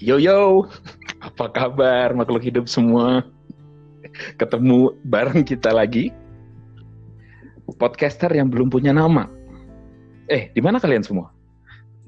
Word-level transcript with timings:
Yo 0.00 0.16
yo, 0.16 0.64
apa 1.20 1.52
kabar 1.52 2.16
makhluk 2.16 2.40
hidup 2.40 2.72
semua? 2.72 3.20
Ketemu 4.40 4.96
bareng 5.04 5.44
kita 5.44 5.76
lagi. 5.76 6.08
Podcaster 7.76 8.32
yang 8.32 8.48
belum 8.48 8.72
punya 8.72 8.96
nama. 8.96 9.28
Eh, 10.30 10.54
di 10.54 10.60
mana 10.62 10.78
kalian 10.78 11.02
semua? 11.02 11.28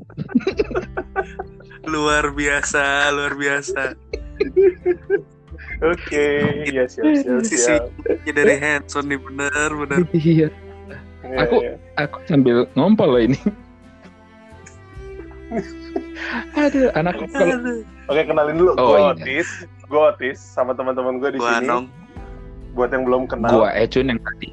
luar 1.93 2.31
biasa, 2.31 3.11
luar 3.11 3.35
biasa. 3.35 3.99
Oke, 5.83 6.27
ya 6.71 6.87
siap 6.87 7.11
siap 7.19 7.43
Sisi 7.43 7.75
dari 8.31 8.55
Hanson 8.57 9.11
nih 9.11 9.19
bener 9.19 9.71
bener. 9.75 9.99
Iya, 10.15 10.49
Iya, 11.23 11.39
Aku- 11.47 11.63
iya. 11.63 11.75
aku 11.97 12.19
sambil 12.27 12.67
ngompol 12.75 13.11
loh 13.11 13.23
ini. 13.23 13.39
Aduh, 16.55 16.91
anak 16.95 17.15
kalau. 17.29 17.83
Oke, 18.09 18.23
kenalin 18.25 18.57
dulu. 18.57 18.71
Oh, 18.75 18.87
gue 18.89 18.99
iya. 18.99 19.13
Otis, 19.15 19.49
gue 19.85 20.01
Otis 20.01 20.39
sama 20.39 20.73
teman-teman 20.73 21.19
gue 21.19 21.31
di 21.35 21.39
Gua 21.39 21.59
sini. 21.59 21.87
Buat 22.73 22.91
yang 22.91 23.05
belum 23.05 23.23
kenal, 23.29 23.53
gua 23.53 23.69
Ecun 23.77 24.09
yang 24.09 24.17
tadi. 24.19 24.49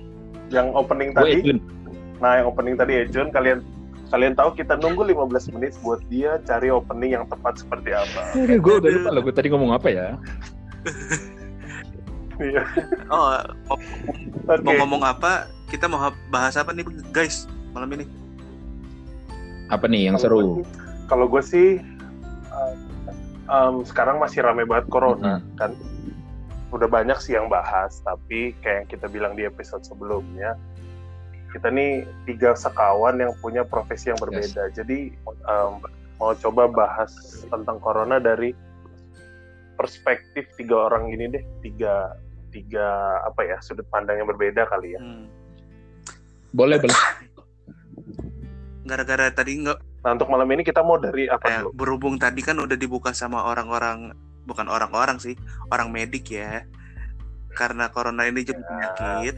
yang 0.52 0.68
opening 0.76 1.16
Gua 1.16 1.24
tadi, 1.24 1.40
Ecun. 1.40 1.58
Nah 2.20 2.36
yang 2.36 2.48
opening 2.48 2.76
tadi 2.76 3.00
Ejun, 3.00 3.32
kalian 3.32 3.64
kalian 4.10 4.34
tahu 4.34 4.52
kita 4.54 4.76
nunggu 4.76 5.06
15 5.06 5.54
menit 5.54 5.74
buat 5.80 6.02
dia 6.08 6.36
cari 6.44 6.68
opening 6.68 7.14
yang 7.14 7.26
tepat 7.26 7.62
seperti 7.62 7.94
apa. 7.94 8.22
Gua 8.58 8.78
udah 8.78 8.90
lupa 8.90 9.10
loh 9.10 9.22
gua 9.22 9.34
tadi 9.34 9.48
ngomong 9.48 9.72
apa 9.72 9.88
ya. 9.88 10.08
Iya. 12.40 12.64
Oh, 13.12 13.36
mau, 13.68 13.76
Oke. 14.48 14.64
mau 14.64 14.74
ngomong 14.80 15.04
apa? 15.04 15.32
Kita 15.68 15.92
mau 15.92 16.00
bahas 16.32 16.56
apa 16.56 16.72
nih 16.72 16.88
guys 17.12 17.44
malam 17.76 17.92
ini? 17.92 18.08
Apa 19.68 19.86
nih 19.86 20.08
yang 20.08 20.16
Kalau 20.16 20.24
seru? 20.24 20.40
gue- 20.64 20.68
Kalau 21.06 21.26
gue 21.28 21.44
sih 21.44 21.84
um, 22.48 22.78
um, 23.46 23.76
sekarang 23.84 24.24
masih 24.24 24.40
rame 24.40 24.64
banget 24.64 24.88
corona 24.88 25.44
kan. 25.60 25.76
Udah 26.72 26.88
banyak 26.88 27.20
sih 27.20 27.36
yang 27.36 27.52
bahas, 27.52 28.00
tapi 28.06 28.56
kayak 28.62 28.86
yang 28.86 28.88
kita 28.88 29.06
bilang 29.10 29.34
di 29.34 29.44
episode 29.44 29.84
sebelumnya, 29.84 30.56
kita 31.50 31.68
nih 31.74 32.06
tiga 32.30 32.54
sekawan 32.54 33.18
yang 33.18 33.34
punya 33.42 33.66
profesi 33.66 34.14
yang 34.14 34.20
berbeda. 34.22 34.70
Jadi 34.74 35.14
um, 35.50 35.82
mau 36.22 36.34
coba 36.38 36.70
bahas 36.70 37.12
tentang 37.48 37.78
corona 37.82 38.22
dari 38.22 38.54
perspektif 39.80 40.46
tiga 40.60 40.92
orang 40.92 41.10
gini 41.10 41.32
deh, 41.32 41.44
tiga 41.64 42.14
tiga 42.50 43.22
apa 43.24 43.46
ya 43.46 43.58
sudut 43.62 43.86
pandang 43.90 44.22
yang 44.22 44.30
berbeda 44.30 44.68
kali 44.70 44.94
ya. 44.98 45.00
Hmm. 45.02 45.26
Boleh, 46.54 46.82
boleh. 46.82 46.98
Gara-gara 48.90 49.30
tadi 49.30 49.62
nggak 49.66 49.90
Nah 50.00 50.16
untuk 50.16 50.32
malam 50.32 50.48
ini 50.56 50.64
kita 50.64 50.80
mau 50.80 50.96
dari 50.96 51.28
apa 51.28 51.44
eh, 51.52 51.60
dulu? 51.60 51.76
berhubung 51.76 52.16
tadi 52.16 52.40
kan 52.40 52.56
udah 52.56 52.80
dibuka 52.80 53.12
sama 53.12 53.44
orang-orang 53.44 54.16
bukan 54.48 54.72
orang-orang 54.72 55.20
sih, 55.20 55.36
orang 55.70 55.92
medik 55.92 56.32
ya. 56.32 56.64
Karena 57.52 57.92
corona 57.92 58.24
ini 58.30 58.48
jadi 58.48 58.62
Ya. 58.64 58.68
penyakit. 58.96 59.36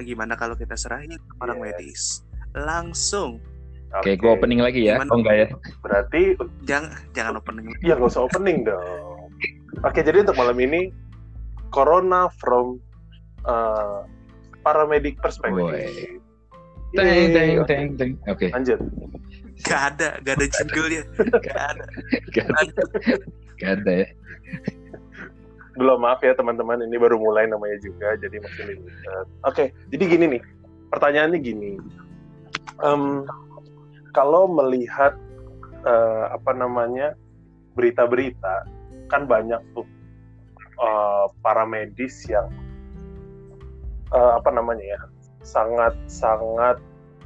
Gimana 0.00 0.34
kalau 0.34 0.58
kita 0.58 0.74
serahin 0.74 1.14
ke 1.14 1.34
orang 1.38 1.58
Yes. 1.60 1.64
medis? 1.78 2.02
Langsung. 2.54 3.38
Oke, 3.94 4.18
gua 4.18 4.34
opening 4.34 4.58
lagi 4.58 4.90
ya. 4.90 4.98
Gimana? 4.98 5.10
Oh 5.14 5.18
enggak 5.22 5.36
ya? 5.38 5.48
Berarti 5.78 6.20
Jangan 6.66 6.90
jangan 7.14 7.34
opening. 7.38 7.70
Iya 7.78 7.94
nggak 7.94 8.10
usah 8.10 8.26
opening 8.26 8.64
dong. 8.68 9.30
Oke 9.86 10.02
jadi 10.02 10.22
untuk 10.26 10.34
malam 10.34 10.58
ini 10.58 10.90
Corona 11.70 12.26
from 12.42 12.78
uh, 13.46 14.02
paramedik 14.62 15.18
perspektif. 15.22 15.62
Woi. 15.62 16.18
Yeay. 16.94 17.30
Teng, 17.30 17.34
teng, 17.34 17.50
teng, 17.66 17.84
teng. 17.98 18.10
Oke. 18.30 18.50
Lanjut. 18.54 18.78
Gak 19.62 19.94
ada, 19.94 20.18
gak 20.22 20.34
ada 20.34 20.46
jingle-nya. 20.50 21.02
Gak 21.42 21.58
ada. 21.74 21.84
Gak 22.34 22.46
ada, 22.50 22.82
gak 23.58 23.70
ada 23.80 23.92
ya. 24.02 24.06
Dulu 25.74 25.98
maaf 25.98 26.22
ya 26.22 26.34
teman-teman 26.38 26.86
ini 26.86 26.96
baru 26.98 27.18
mulai 27.18 27.50
namanya 27.50 27.78
juga 27.82 28.14
jadi 28.18 28.38
masih 28.38 28.64
limited. 28.74 29.26
Oke 29.42 29.74
jadi 29.90 30.04
gini 30.06 30.24
nih 30.38 30.42
pertanyaannya 30.94 31.38
gini. 31.42 31.72
Em, 32.82 33.26
kalau 34.14 34.46
melihat 34.46 35.18
eh, 35.82 36.24
apa 36.30 36.54
namanya 36.54 37.18
berita-berita 37.74 38.66
kan 39.10 39.26
banyak 39.26 39.58
tuh 39.74 39.86
eh, 40.78 41.26
para 41.42 41.66
medis 41.66 42.22
yang 42.30 42.46
eh, 44.14 44.32
apa 44.38 44.50
namanya 44.54 44.84
ya 44.86 45.00
sangat 45.42 45.94
sangat 46.06 46.78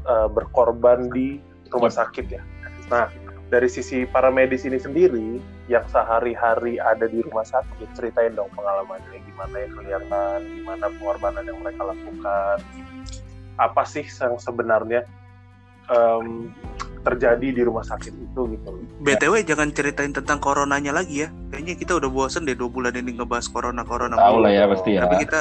eh, 0.08 0.28
berkorban 0.32 1.12
di 1.12 1.36
rumah 1.68 1.92
sakit 1.92 2.26
ya. 2.32 2.42
Nah 2.88 3.27
dari 3.48 3.68
sisi 3.68 4.04
para 4.04 4.28
medis 4.28 4.68
ini 4.68 4.76
sendiri 4.76 5.40
yang 5.72 5.84
sehari-hari 5.88 6.76
ada 6.76 7.08
di 7.08 7.24
rumah 7.24 7.44
sakit 7.44 7.88
ceritain 7.96 8.36
dong 8.36 8.52
pengalamannya 8.52 9.20
gimana 9.24 9.54
ya 9.56 9.68
kelihatan 9.72 10.38
gimana 10.60 10.84
pengorbanan 11.00 11.44
yang 11.48 11.58
mereka 11.64 11.88
lakukan 11.88 12.58
apa 13.58 13.82
sih 13.88 14.04
yang 14.04 14.36
sebenarnya 14.36 15.08
em, 15.88 16.52
terjadi 17.02 17.48
di 17.56 17.62
rumah 17.64 17.82
sakit 17.86 18.12
itu 18.12 18.40
gitu 18.52 18.68
loh. 18.68 18.84
BTW 19.00 19.46
jangan 19.48 19.72
ceritain 19.72 20.12
tentang 20.12 20.38
coronanya 20.42 20.92
lagi 20.92 21.24
ya. 21.24 21.28
Kayaknya 21.48 21.74
kita 21.78 21.92
udah 21.96 22.10
bosen 22.10 22.44
deh 22.44 22.58
dua 22.58 22.68
bulan 22.68 22.92
ini 22.94 23.16
ngebahas 23.16 23.48
corona-corona. 23.48 24.18
Tahu 24.18 24.34
mulu. 24.38 24.44
lah 24.44 24.52
ya 24.52 24.64
pasti 24.68 24.90
ya. 24.98 25.08
Tapi 25.08 25.16
kita 25.24 25.40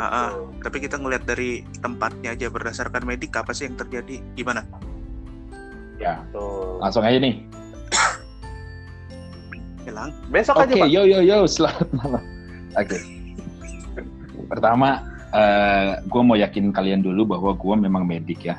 ah. 0.00 0.32
Betul. 0.32 0.64
tapi 0.64 0.76
kita 0.82 0.96
ngeliat 0.98 1.22
dari 1.28 1.50
tempatnya 1.84 2.34
aja 2.34 2.46
berdasarkan 2.48 3.02
medik 3.04 3.36
apa 3.36 3.52
sih 3.54 3.68
yang 3.70 3.76
terjadi 3.78 4.18
gimana? 4.34 4.64
Ya, 6.02 6.18
Betul. 6.26 6.82
langsung 6.82 7.06
aja 7.06 7.18
nih. 7.22 7.34
Hilang. 9.86 10.10
besok 10.34 10.58
Oke, 10.58 10.74
aja 10.74 10.82
pak 10.82 10.90
yo 10.90 11.02
yo 11.06 11.18
yo, 11.22 11.46
selamat 11.46 11.88
malam. 11.94 12.22
Oke. 12.74 12.98
Pertama, 14.50 15.06
gue 16.02 16.22
mau 16.26 16.34
yakin 16.34 16.74
kalian 16.74 17.06
dulu 17.06 17.38
bahwa 17.38 17.54
gue 17.54 17.74
memang 17.86 18.02
medik 18.02 18.50
ya. 18.50 18.58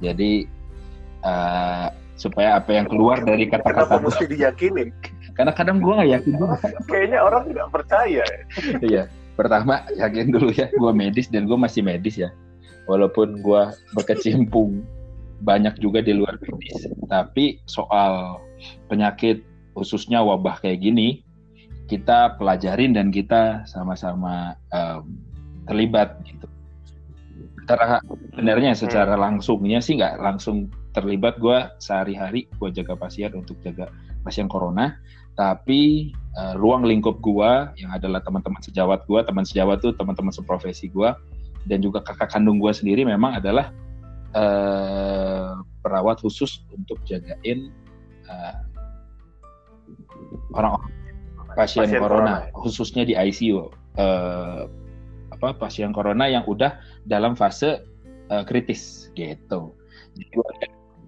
Jadi 0.00 0.48
eh, 1.20 1.86
supaya 2.16 2.56
apa 2.56 2.72
yang 2.72 2.88
keluar 2.88 3.20
dari 3.20 3.44
kata-kata 3.44 4.00
gue, 4.00 4.08
mesti 4.08 4.24
diyakinin 4.28 4.88
karena 5.36 5.52
kadang 5.56 5.80
gue 5.84 5.92
nggak 5.92 6.10
yakin 6.16 6.32
juga. 6.36 6.56
kayaknya 6.88 7.18
orang 7.20 7.44
nggak 7.52 7.68
percaya 7.68 8.24
ya. 8.24 8.40
Iya. 8.80 9.04
Pertama, 9.36 9.84
yakin 9.96 10.32
dulu 10.32 10.52
ya, 10.52 10.68
gue 10.68 10.92
medis 10.92 11.28
dan 11.32 11.44
gue 11.44 11.56
masih 11.56 11.80
medis 11.80 12.16
ya. 12.16 12.28
Walaupun 12.88 13.40
gue 13.40 13.62
berkecimpung 13.96 14.84
banyak 15.40 15.80
juga 15.80 16.04
di 16.04 16.12
luar 16.16 16.36
medis, 16.40 16.88
tapi 17.08 17.60
soal 17.64 18.40
penyakit 18.92 19.42
khususnya 19.72 20.20
wabah 20.20 20.60
kayak 20.60 20.84
gini, 20.84 21.24
kita 21.88 22.36
pelajarin 22.36 22.92
dan 22.92 23.08
kita 23.08 23.64
sama-sama 23.64 24.54
em, 24.70 25.16
terlibat 25.64 26.20
gitu. 26.28 26.46
Sebenarnya 28.34 28.74
secara 28.74 29.14
langsungnya 29.14 29.78
sih 29.78 29.94
nggak 29.94 30.18
langsung 30.18 30.66
terlibat. 30.90 31.38
Gue 31.38 31.70
sehari-hari 31.78 32.50
gue 32.58 32.68
jaga 32.74 32.98
pasien 32.98 33.30
untuk 33.32 33.56
jaga 33.62 33.88
pasien 34.26 34.50
corona, 34.50 34.98
tapi 35.40 36.12
eh, 36.12 36.54
ruang 36.60 36.84
lingkup 36.84 37.16
gua 37.24 37.72
yang 37.80 37.88
adalah 37.96 38.20
teman-teman 38.20 38.60
sejawat 38.60 39.08
gua, 39.08 39.24
teman 39.24 39.48
sejawat 39.48 39.80
tuh 39.80 39.96
teman-teman 39.96 40.28
seprofesi 40.34 40.92
gua 40.92 41.16
dan 41.64 41.80
juga 41.80 42.04
kakak 42.04 42.36
kandung 42.36 42.60
gua 42.60 42.76
sendiri 42.76 43.08
memang 43.08 43.40
adalah 43.40 43.72
eh, 44.34 45.50
perawat 45.80 46.20
khusus 46.20 46.62
untuk 46.74 47.00
jagain 47.08 47.72
eh, 48.28 48.56
orang 50.54 50.78
pasien, 51.54 51.86
Pasien 51.86 51.98
corona, 51.98 52.06
corona, 52.06 52.34
ya. 52.46 52.54
khususnya 52.54 53.02
di 53.06 53.14
ICU 53.18 53.70
eh, 53.98 54.62
apa 55.30 55.48
pasien 55.56 55.90
corona 55.90 56.28
yang 56.30 56.46
udah 56.46 56.78
dalam 57.08 57.34
fase 57.34 57.82
eh, 58.30 58.44
kritis 58.46 59.10
gitu. 59.18 59.74
Jadi 60.14 60.26
gua 60.34 60.48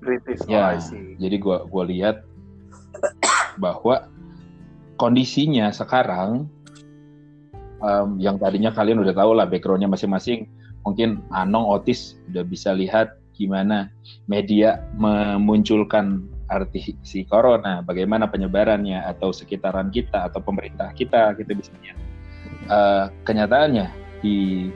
kritis 0.02 0.38
Ya, 0.50 0.75
oh, 0.75 0.82
see. 0.82 1.14
jadi 1.19 1.37
gua 1.38 1.62
gua 1.70 1.87
lihat 1.87 2.26
bahwa 3.62 4.11
kondisinya 4.99 5.70
sekarang 5.70 6.50
em, 7.82 8.08
yang 8.19 8.37
tadinya 8.38 8.75
kalian 8.75 9.02
udah 9.02 9.14
tahu 9.14 9.32
lah 9.38 9.46
backgroundnya 9.46 9.91
masing-masing, 9.91 10.50
mungkin 10.82 11.23
Anong 11.31 11.67
Otis 11.70 12.19
udah 12.31 12.44
bisa 12.46 12.75
lihat 12.75 13.21
gimana 13.32 13.88
media 14.29 14.81
memunculkan 14.96 16.29
arti 16.52 16.96
si 17.00 17.25
corona, 17.25 17.81
bagaimana 17.81 18.29
penyebarannya 18.29 19.00
atau 19.08 19.32
sekitaran 19.32 19.88
kita 19.88 20.29
atau 20.29 20.44
pemerintah 20.44 20.93
kita 20.93 21.32
gitu 21.40 21.56
misalnya. 21.56 21.96
Eh, 22.69 23.06
kenyataannya 23.25 23.87
di 24.20 24.69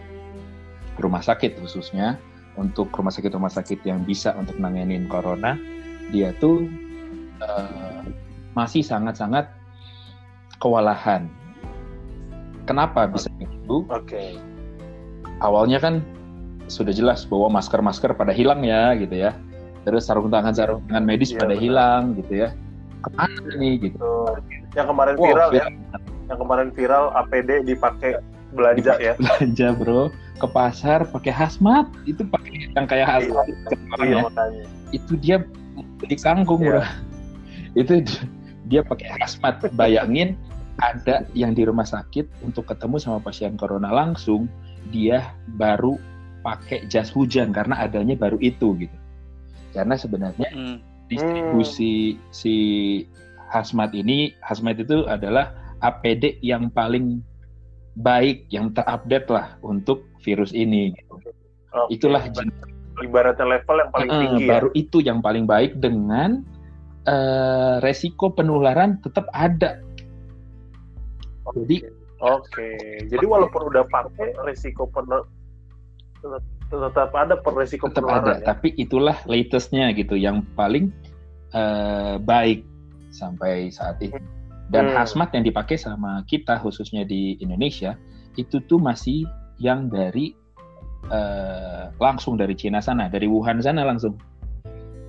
rumah 0.98 1.20
sakit 1.20 1.60
khususnya 1.60 2.16
untuk 2.56 2.88
rumah 2.96 3.12
sakit-rumah 3.12 3.52
sakit 3.52 3.84
yang 3.84 4.02
bisa 4.02 4.32
untuk 4.34 4.56
nanganin 4.56 5.04
corona 5.06 5.60
dia 6.08 6.32
tuh 6.40 6.64
uh, 7.42 8.02
masih 8.56 8.80
sangat-sangat 8.80 9.50
kewalahan. 10.62 11.28
Kenapa 12.64 13.06
bisa 13.06 13.28
begitu? 13.36 13.84
Oke. 13.92 14.08
Okay. 14.08 14.30
Awalnya 15.44 15.78
kan 15.82 16.00
sudah 16.66 16.92
jelas 16.94 17.22
bahwa 17.26 17.58
masker-masker 17.58 18.14
pada 18.14 18.34
hilang 18.34 18.62
ya 18.66 18.94
gitu 18.98 19.14
ya. 19.14 19.34
Terus 19.86 20.10
sarung 20.10 20.30
tangan 20.30 20.54
sarung 20.54 20.82
tangan 20.90 21.04
medis 21.06 21.30
ya, 21.30 21.38
pada 21.38 21.54
benar. 21.54 21.62
hilang 21.62 22.02
gitu 22.18 22.32
ya. 22.46 22.48
Ke 23.02 23.08
mana 23.14 23.50
nih 23.54 23.74
gitu? 23.90 23.98
Yang 24.74 24.86
kemarin 24.90 25.14
wow, 25.16 25.24
viral, 25.30 25.50
ya. 25.54 25.64
Yang 26.26 26.38
kemarin 26.42 26.68
viral 26.74 27.04
APD 27.14 27.50
dipakai 27.64 28.10
belanja 28.54 28.94
ya. 28.98 29.14
Belanja 29.18 29.68
bro 29.78 30.02
ke 30.36 30.46
pasar 30.52 31.08
pakai 31.08 31.32
hazmat 31.32 31.88
itu 32.04 32.20
pakai 32.28 32.68
yang 32.76 32.84
kayak 32.84 33.08
hazmat 33.08 33.48
iya, 34.04 34.20
iya, 34.20 34.64
itu 34.92 35.16
dia 35.16 35.40
di 36.04 36.16
kangkung 36.18 36.60
iya. 36.60 36.82
bro. 36.82 36.84
Itu 37.76 38.00
dia 38.72 38.80
pakai 38.80 39.20
hazmat. 39.20 39.68
Bayangin 39.76 40.32
ada 40.80 41.28
yang 41.32 41.52
di 41.52 41.68
rumah 41.68 41.84
sakit 41.84 42.24
untuk 42.40 42.68
ketemu 42.68 42.96
sama 42.96 43.20
pasien 43.20 43.56
corona 43.56 43.92
langsung 43.92 44.48
dia 44.88 45.32
baru 45.60 45.96
pakai 46.46 46.86
jas 46.86 47.10
hujan 47.10 47.50
karena 47.50 47.74
adanya 47.82 48.14
baru 48.14 48.38
itu 48.38 48.78
gitu. 48.78 48.96
Karena 49.74 49.98
sebenarnya 49.98 50.46
mm. 50.54 51.10
distribusi 51.10 52.14
mm. 52.14 52.18
si 52.30 52.54
hazmat 53.50 53.90
ini, 53.98 54.30
hazmat 54.46 54.78
itu 54.78 55.02
adalah 55.10 55.50
APD 55.82 56.38
yang 56.46 56.70
paling 56.70 57.18
baik, 57.98 58.46
yang 58.54 58.70
terupdate 58.70 59.26
lah 59.26 59.58
untuk 59.66 60.06
virus 60.22 60.54
ini. 60.54 60.94
Gitu. 60.94 61.18
Okay. 61.18 61.34
Itulah 61.98 62.22
ibaratnya 63.02 63.44
level 63.58 63.76
yang 63.82 63.90
paling 63.90 64.10
uh, 64.10 64.20
tinggi. 64.22 64.44
Ya? 64.46 64.50
Baru 64.54 64.68
itu 64.78 64.98
yang 65.02 65.18
paling 65.18 65.44
baik 65.50 65.82
dengan 65.82 66.46
uh, 67.10 67.82
resiko 67.82 68.30
penularan 68.30 69.02
tetap 69.02 69.26
ada. 69.34 69.82
Jadi 71.58 72.06
Oke, 72.16 72.48
okay. 72.48 73.04
jadi 73.12 73.28
walaupun 73.28 73.68
udah 73.68 73.84
pakai 73.92 74.32
resiko 74.48 74.88
tetap 76.66 77.10
ada 77.14 77.34
resiko 77.38 77.86
tetap 77.86 78.10
ada 78.10 78.42
ya? 78.42 78.44
tapi 78.54 78.74
itulah 78.74 79.14
latestnya 79.30 79.94
gitu 79.94 80.18
yang 80.18 80.42
paling 80.58 80.90
uh, 81.54 82.18
baik 82.18 82.66
sampai 83.14 83.70
saat 83.70 84.02
ini 84.02 84.18
dan 84.74 84.90
hmm. 84.90 84.96
hazmat 84.98 85.30
yang 85.30 85.46
dipakai 85.46 85.78
sama 85.78 86.26
kita 86.26 86.58
khususnya 86.58 87.06
di 87.06 87.38
Indonesia 87.38 87.94
itu 88.34 88.58
tuh 88.66 88.82
masih 88.82 89.24
yang 89.62 89.86
dari 89.86 90.34
uh, 91.08 91.94
langsung 92.02 92.34
dari 92.34 92.58
Cina 92.58 92.82
sana 92.82 93.06
dari 93.06 93.30
Wuhan 93.30 93.62
sana 93.62 93.86
langsung 93.86 94.18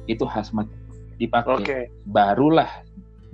itu 0.06 0.24
hazmat 0.24 0.70
dipakai 1.18 1.66
okay. 1.66 1.84
barulah 2.06 2.70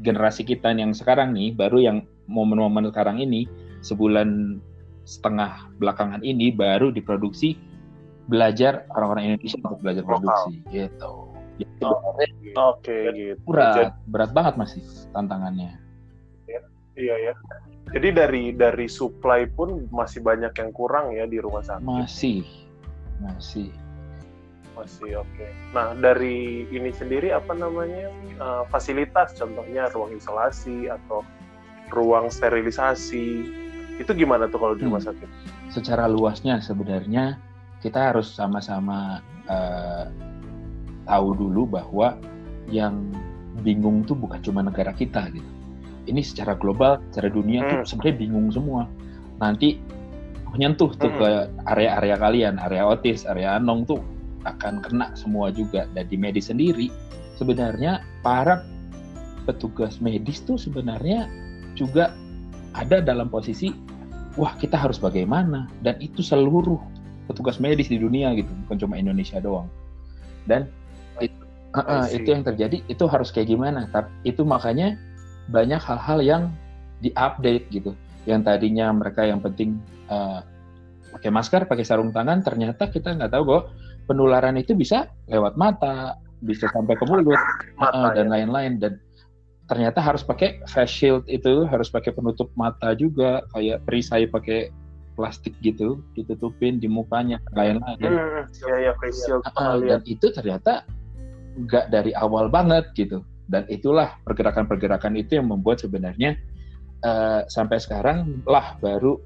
generasi 0.01 0.47
kita 0.47 0.71
yang 0.73 0.95
sekarang 0.95 1.35
nih 1.35 1.53
baru 1.53 1.77
yang 1.83 1.97
momen-momen 2.31 2.87
sekarang 2.89 3.19
ini 3.19 3.45
sebulan 3.83 4.57
setengah 5.03 5.67
belakangan 5.77 6.23
ini 6.23 6.55
baru 6.55 6.89
diproduksi 6.89 7.59
belajar 8.27 8.87
orang-orang 8.95 9.35
Indonesia 9.35 9.59
untuk 9.59 9.81
belajar 9.83 10.03
produksi 10.03 10.53
gitu. 10.71 11.13
gitu. 11.59 11.87
Oke, 11.89 12.53
okay, 12.55 13.01
gitu. 13.13 13.43
Berat, 13.45 13.93
berat 14.09 14.31
banget 14.31 14.53
masih 14.57 14.81
tantangannya. 15.11 15.77
Ya, 16.47 16.61
iya 16.95 17.15
ya. 17.31 17.33
Jadi 17.93 18.07
dari 18.15 18.43
dari 18.55 18.87
supply 18.87 19.45
pun 19.53 19.85
masih 19.91 20.23
banyak 20.23 20.55
yang 20.55 20.71
kurang 20.71 21.13
ya 21.13 21.27
di 21.27 21.37
rumah 21.37 21.61
sakit. 21.61 21.83
Masih, 21.83 22.41
masih. 23.21 23.69
Masih 24.73 25.21
oke. 25.21 25.29
Okay. 25.37 25.51
Nah 25.75 25.93
dari 25.93 26.65
ini 26.73 26.89
sendiri 26.89 27.29
apa 27.29 27.53
namanya 27.53 28.09
uh, 28.41 28.63
fasilitas, 28.73 29.37
contohnya 29.37 29.91
ruang 29.93 30.17
isolasi 30.17 30.89
atau 30.89 31.21
ruang 31.93 32.33
sterilisasi, 32.33 33.45
itu 34.01 34.11
gimana 34.17 34.49
tuh 34.49 34.57
kalau 34.57 34.73
di 34.73 34.89
rumah 34.89 35.03
hmm. 35.03 35.09
sakit? 35.13 35.29
Secara 35.69 36.09
luasnya 36.09 36.57
sebenarnya 36.63 37.37
kita 37.83 38.15
harus 38.15 38.31
sama-sama 38.31 39.19
uh, 39.51 40.07
tahu 41.03 41.35
dulu 41.35 41.67
bahwa 41.67 42.15
yang 42.71 43.11
bingung 43.59 44.07
tuh 44.07 44.15
bukan 44.15 44.39
cuma 44.39 44.63
negara 44.63 44.95
kita 44.95 45.27
gitu. 45.35 45.51
Ini 46.07 46.23
secara 46.23 46.55
global, 46.55 47.03
secara 47.11 47.27
dunia 47.27 47.59
hmm. 47.63 47.69
tuh 47.69 47.79
sebenarnya 47.83 48.15
bingung 48.15 48.47
semua. 48.55 48.87
Nanti 49.43 49.79
menyentuh 50.55 50.95
tuh 50.95 51.11
hmm. 51.11 51.19
ke 51.19 51.29
area-area 51.75 52.15
kalian, 52.15 52.55
area 52.63 52.83
otis, 52.87 53.27
area 53.27 53.59
anong 53.59 53.83
tuh 53.83 53.99
akan 54.47 54.79
kena 54.79 55.11
semua 55.19 55.51
juga. 55.51 55.83
Dan 55.91 56.07
di 56.07 56.15
medis 56.15 56.47
sendiri, 56.47 56.87
sebenarnya 57.35 57.99
para 58.23 58.63
petugas 59.43 59.99
medis 59.99 60.39
tuh 60.43 60.55
sebenarnya 60.55 61.27
juga 61.75 62.15
ada 62.75 63.03
dalam 63.03 63.27
posisi, 63.27 63.71
wah 64.39 64.55
kita 64.55 64.79
harus 64.79 64.99
bagaimana? 64.99 65.67
Dan 65.83 65.99
itu 65.99 66.23
seluruh 66.23 66.79
petugas 67.25 67.57
medis 67.57 67.87
di 67.87 67.97
dunia 67.99 68.35
gitu 68.35 68.49
bukan 68.65 68.77
cuma 68.79 68.95
Indonesia 68.99 69.39
doang. 69.39 69.67
Dan 70.43 70.67
itu, 71.23 71.35
uh, 71.75 72.07
itu 72.11 72.27
yang 72.27 72.43
terjadi 72.43 72.83
itu 72.87 73.05
harus 73.07 73.31
kayak 73.31 73.51
gimana? 73.51 73.87
Tapi 73.91 74.11
itu 74.27 74.43
makanya 74.43 74.99
banyak 75.51 75.79
hal-hal 75.79 76.19
yang 76.23 76.43
diupdate 77.03 77.67
gitu. 77.71 77.91
Yang 78.23 78.47
tadinya 78.47 78.91
mereka 78.91 79.27
yang 79.27 79.43
penting 79.43 79.79
uh, 80.07 80.43
pakai 81.15 81.29
masker 81.29 81.61
pakai 81.69 81.85
sarung 81.85 82.09
tangan 82.09 82.41
ternyata 82.41 82.89
kita 82.89 83.13
nggak 83.13 83.31
tahu 83.31 83.43
bahwa 83.45 83.63
penularan 84.09 84.57
itu 84.59 84.73
bisa 84.75 85.07
lewat 85.29 85.55
mata 85.55 86.19
bisa 86.43 86.67
sampai 86.75 86.99
ke 86.99 87.07
mulut 87.07 87.39
mata, 87.79 88.11
uh, 88.11 88.11
dan 88.11 88.27
ya. 88.27 88.31
lain-lain. 88.39 88.73
Dan 88.79 88.93
ternyata 89.71 90.03
harus 90.03 90.21
pakai 90.27 90.59
face 90.67 90.91
shield 90.91 91.23
itu 91.31 91.63
harus 91.71 91.87
pakai 91.87 92.11
penutup 92.11 92.51
mata 92.59 92.91
juga 92.93 93.41
kayak 93.55 93.79
perisai 93.87 94.27
pakai 94.27 94.69
plastik 95.13 95.53
gitu 95.61 96.01
ditutupin 96.17 96.81
di 96.81 96.89
mukanya 96.89 97.37
lain-lain. 97.53 97.97
Hmm, 98.01 98.49
ya, 98.49 98.91
ya, 98.91 98.93
uh, 99.57 99.77
dan 99.81 100.01
itu 100.09 100.29
ternyata 100.33 100.85
nggak 101.57 101.93
dari 101.93 102.11
awal 102.17 102.49
banget 102.49 102.89
gitu. 102.97 103.21
Dan 103.47 103.67
itulah 103.67 104.17
pergerakan-pergerakan 104.25 105.19
itu 105.19 105.37
yang 105.37 105.51
membuat 105.51 105.83
sebenarnya 105.83 106.39
uh, 107.05 107.45
sampai 107.51 107.77
sekarang 107.77 108.41
lah 108.47 108.79
baru 108.79 109.19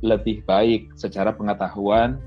lebih 0.00 0.44
baik 0.44 0.92
secara 0.94 1.32
pengetahuan 1.32 2.20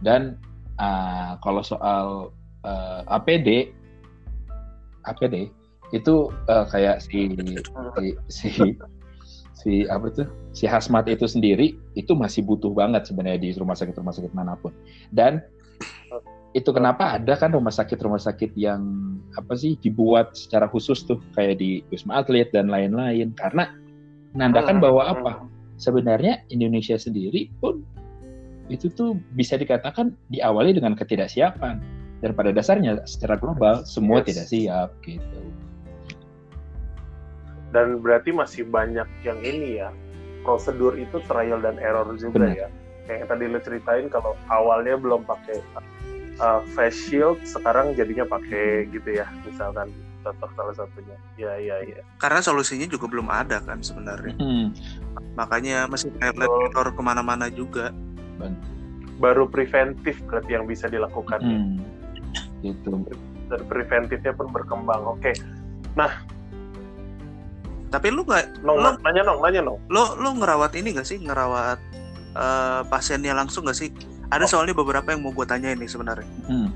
dan 0.00 0.38
uh, 0.78 1.36
kalau 1.42 1.60
soal 1.60 2.32
uh, 2.64 3.02
APD 3.10 3.74
APD 5.04 5.50
itu 5.90 6.30
uh, 6.46 6.64
kayak 6.70 7.02
si 7.02 7.34
si, 7.98 8.14
si 8.30 8.48
si 9.60 9.84
apa 9.84 10.08
tuh 10.08 10.28
si 10.56 10.64
hazmat 10.64 11.04
itu 11.12 11.28
sendiri 11.28 11.76
itu 11.92 12.16
masih 12.16 12.40
butuh 12.48 12.72
banget 12.72 13.04
sebenarnya 13.04 13.40
di 13.44 13.50
rumah 13.52 13.76
sakit 13.76 13.92
rumah 14.00 14.16
sakit 14.16 14.32
mana 14.32 14.56
pun. 14.56 14.72
Dan 15.12 15.44
itu 16.56 16.72
kenapa 16.72 17.20
ada 17.20 17.36
kan 17.36 17.52
rumah 17.52 17.70
sakit 17.70 18.00
rumah 18.00 18.18
sakit 18.18 18.56
yang 18.56 18.82
apa 19.36 19.54
sih 19.54 19.76
dibuat 19.78 20.34
secara 20.34 20.66
khusus 20.66 21.04
tuh 21.04 21.20
kayak 21.36 21.60
di 21.60 21.84
wisma 21.92 22.24
atlet 22.24 22.48
dan 22.50 22.72
lain-lain. 22.72 23.36
Karena 23.36 23.68
menandakan 24.32 24.80
hmm. 24.80 24.84
bahwa 24.84 25.02
apa? 25.12 25.32
Sebenarnya 25.76 26.44
Indonesia 26.52 26.96
sendiri 26.96 27.52
pun 27.60 27.84
itu 28.72 28.88
tuh 28.92 29.16
bisa 29.36 29.60
dikatakan 29.60 30.16
diawali 30.32 30.72
dengan 30.72 30.96
ketidaksiapan. 30.96 32.00
Dan 32.20 32.36
pada 32.36 32.52
dasarnya 32.52 33.00
secara 33.08 33.40
global 33.40 33.80
semua 33.88 34.20
yes. 34.20 34.26
tidak 34.28 34.46
siap 34.52 34.90
gitu 35.08 35.40
dan 37.70 38.02
berarti 38.02 38.34
masih 38.34 38.66
banyak 38.66 39.06
yang 39.22 39.38
ini 39.42 39.78
ya 39.82 39.90
prosedur 40.42 40.96
itu 40.96 41.20
trial 41.28 41.60
dan 41.62 41.76
error 41.78 42.06
juga 42.16 42.50
Benar. 42.50 42.56
ya. 42.56 42.68
Kayak 43.06 43.26
tadi 43.30 43.44
lo 43.50 43.58
ceritain 43.62 44.06
kalau 44.06 44.32
awalnya 44.50 44.94
belum 44.98 45.26
pakai 45.26 45.58
uh, 46.38 46.62
face 46.74 47.10
shield 47.10 47.38
sekarang 47.42 47.92
jadinya 47.98 48.26
pakai 48.26 48.86
gitu 48.90 49.18
ya 49.18 49.26
misalkan 49.44 49.90
contoh 50.22 50.50
salah 50.56 50.74
satunya. 50.76 51.16
Ya 51.36 51.56
ya 51.58 51.76
ya. 51.84 52.02
Karena 52.20 52.40
solusinya 52.42 52.86
juga 52.86 53.06
belum 53.10 53.28
ada 53.30 53.62
kan 53.62 53.80
sebenarnya. 53.80 54.34
Hmm. 54.38 54.74
makanya 55.38 55.86
masih 55.86 56.10
error 56.20 56.90
ke 56.92 57.02
mana-mana 57.02 57.48
juga. 57.48 57.94
Baru 59.20 59.48
preventif 59.48 60.20
berarti 60.26 60.56
yang 60.56 60.64
bisa 60.64 60.88
dilakukan 60.88 61.40
ya. 61.40 61.58
hmm. 61.60 61.76
gitu. 62.64 62.90
Dan 63.50 63.60
preventifnya 63.66 64.32
pun 64.34 64.48
berkembang. 64.54 65.02
Oke. 65.18 65.34
Nah 65.98 66.22
tapi 67.90 68.14
lu 68.14 68.22
nggak 68.22 68.62
lo, 68.62 68.78
nanya 69.02 69.22
nong 69.26 69.38
nanya 69.42 69.60
nong. 69.66 69.78
lo 69.90 70.14
lo 70.14 70.30
ngerawat 70.38 70.78
ini 70.78 70.94
gak 70.94 71.06
sih? 71.10 71.18
Ngerawat 71.18 71.78
uh, 72.38 72.86
pasiennya 72.86 73.34
langsung 73.34 73.66
gak 73.66 73.74
sih? 73.74 73.90
Ada 74.30 74.46
oh. 74.46 74.50
soalnya 74.56 74.78
beberapa 74.78 75.10
yang 75.10 75.26
mau 75.26 75.34
gue 75.34 75.44
tanya 75.44 75.74
ini 75.74 75.90
sebenarnya. 75.90 76.26
Hmm. 76.46 76.70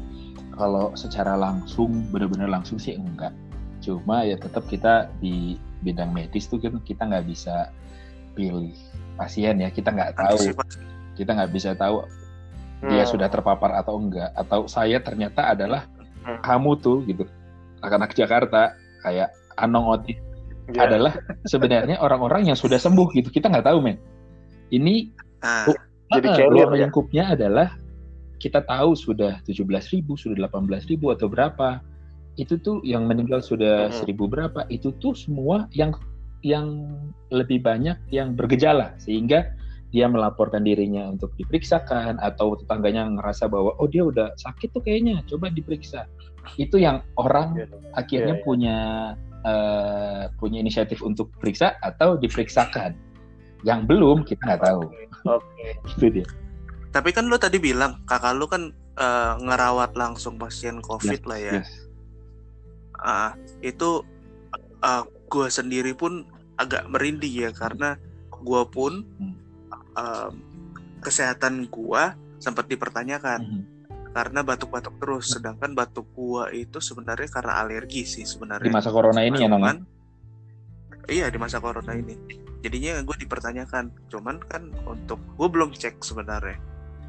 kalau 0.55 0.95
secara 0.95 1.35
langsung 1.35 2.07
benar-benar 2.15 2.47
langsung 2.47 2.79
sih 2.79 2.95
enggak. 2.95 3.35
Cuma 3.83 4.23
ya 4.23 4.39
tetap 4.39 4.63
kita 4.71 5.11
di 5.19 5.59
bidang 5.83 6.15
medis 6.15 6.47
tuh 6.47 6.63
kan 6.63 6.79
kita 6.87 7.11
nggak 7.11 7.27
bisa 7.27 7.75
pilih 8.39 8.71
pasien 9.19 9.59
ya. 9.59 9.71
Kita 9.71 9.91
nggak 9.91 10.15
tahu. 10.15 10.55
kita 11.15 11.31
nggak 11.31 11.51
bisa 11.55 11.75
tahu 11.79 12.07
hmm. 12.83 12.91
dia 12.91 13.03
sudah 13.03 13.27
terpapar 13.27 13.75
atau 13.75 13.99
enggak. 13.99 14.31
Atau 14.39 14.71
saya 14.71 15.03
ternyata 15.03 15.55
adalah 15.59 15.91
hmm. 16.23 16.43
kamu 16.47 16.71
tuh 16.79 17.03
gitu. 17.03 17.27
Anak-anak 17.83 18.15
Jakarta 18.15 18.79
kayak 19.03 19.35
Anong 19.59 19.87
Oti 19.91 20.15
Iya. 20.65 20.81
adalah 20.89 21.13
sebenarnya 21.45 21.97
orang-orang 22.01 22.49
yang 22.49 22.57
sudah 22.57 22.79
sembuh 22.79 23.13
gitu. 23.13 23.29
Kita 23.29 23.53
nggak 23.53 23.67
tahu 23.69 23.79
men. 23.81 23.99
Ini 24.71 25.13
Nah, 25.45 25.69
Oh, 25.69 25.77
Jadi 26.17 26.29
Ah, 26.31 26.37
carrier 26.37 26.65
ruang 26.69 26.73
ya? 26.73 26.81
lingkupnya 26.89 27.25
adalah 27.37 27.69
kita 28.39 28.61
tahu 28.65 28.93
sudah 28.97 29.41
17.000, 29.45 30.17
sudah 30.17 30.37
18.000 30.37 31.13
atau 31.13 31.29
berapa. 31.29 31.81
Itu 32.37 32.57
tuh 32.61 32.81
yang 32.81 33.05
meninggal 33.05 33.41
sudah 33.45 33.89
Mhm. 33.93 33.97
1000 34.05 34.25
berapa. 34.25 34.65
Itu 34.69 34.97
tuh 34.97 35.13
semua 35.13 35.69
yang 35.73 35.93
yang 36.41 36.93
lebih 37.29 37.65
banyak 37.65 37.97
yang 38.09 38.37
bergejala 38.37 38.93
sehingga 39.01 39.49
dia 39.89 40.05
melaporkan 40.09 40.61
dirinya 40.61 41.09
untuk 41.09 41.33
diperiksakan 41.37 42.21
atau 42.21 42.53
tetangganya 42.61 43.09
ngerasa 43.17 43.49
bahwa 43.49 43.73
oh 43.81 43.89
dia 43.89 44.05
udah 44.05 44.29
sakit 44.37 44.73
tuh 44.73 44.85
kayaknya 44.85 45.25
coba 45.25 45.49
diperiksa. 45.49 46.05
Itu 46.57 46.77
yang 46.77 47.01
orang 47.17 47.57
Iya. 47.57 47.67
akhirnya 47.97 48.37
Iya, 48.37 48.41
iya. 48.41 48.45
punya 48.45 48.77
eh, 49.45 50.23
punya 50.37 50.59
inisiatif 50.59 51.01
untuk 51.01 51.29
periksa 51.37 51.77
atau 51.79 52.17
diperiksakan. 52.17 52.97
Yang 53.63 53.81
belum 53.89 54.25
kita 54.25 54.41
nggak 54.45 54.63
tahu. 54.63 54.83
Oke. 55.25 55.67
Itu 55.95 56.09
dia. 56.11 56.27
tapi 56.91 57.11
kan 57.11 57.27
lu 57.27 57.35
tadi 57.35 57.59
bilang 57.59 58.07
kakak 58.07 58.39
lu 58.39 58.47
kan 58.47 58.71
eh, 58.95 59.35
ngerawat 59.43 59.93
langsung 59.95 60.39
pasien 60.39 60.79
COVID 60.79 61.27
lah 61.27 61.39
ya. 61.39 61.53
Yes. 61.59 61.71
Ah, 62.97 63.35
itu 63.61 64.01
gue 65.27 65.49
sendiri 65.49 65.97
pun 65.97 66.29
agak 66.55 66.87
merinding 66.87 67.35
ya 67.35 67.51
karena 67.51 67.97
gue 68.31 68.63
pun 68.69 69.03
Hmm. 69.19 69.35
em, 69.97 70.33
kesehatan 71.01 71.67
gue 71.67 72.03
sempat 72.39 72.69
dipertanyakan 72.69 73.41
Mhm. 73.43 73.63
Karena 74.15 74.41
batuk-batuk 74.47 74.95
terus. 75.03 75.35
Sedangkan 75.35 75.75
batuk 75.75 76.07
gua 76.15 76.49
itu 76.55 76.79
sebenarnya 76.79 77.29
karena 77.29 77.59
alergi 77.61 78.07
sih 78.07 78.23
Di 78.23 78.31
sebenarnya 78.31 78.71
masa 78.71 78.95
corona 78.95 79.21
ini 79.27 79.43
ya, 79.43 79.51
Nong? 79.51 79.61
Cuman, 79.61 79.79
iya 81.11 81.27
di 81.29 81.37
masa 81.37 81.59
corona 81.59 81.93
ini. 81.93 82.15
Jadinya 82.65 82.97
gue 83.05 83.17
dipertanyakan 83.21 84.09
cuman 84.09 84.41
kan 84.49 84.73
untuk 84.89 85.21
gue 85.37 85.49
belum 85.53 85.77
cek 85.77 86.01
sebenarnya. 86.01 86.57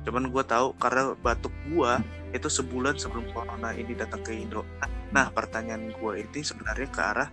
Cuman 0.04 0.28
gue 0.28 0.44
tahu 0.44 0.76
karena 0.76 1.16
batuk 1.22 1.54
gua 1.72 2.02
itu 2.36 2.52
sebulan 2.52 3.00
sebelum 3.00 3.32
corona 3.32 3.72
ini 3.72 3.96
datang 3.96 4.20
ke 4.26 4.36
Indo. 4.36 4.68
Nah 5.16 5.32
pertanyaan 5.32 5.96
gue 5.96 6.14
ini 6.20 6.42
sebenarnya 6.44 6.90
ke 6.92 7.00
arah 7.00 7.30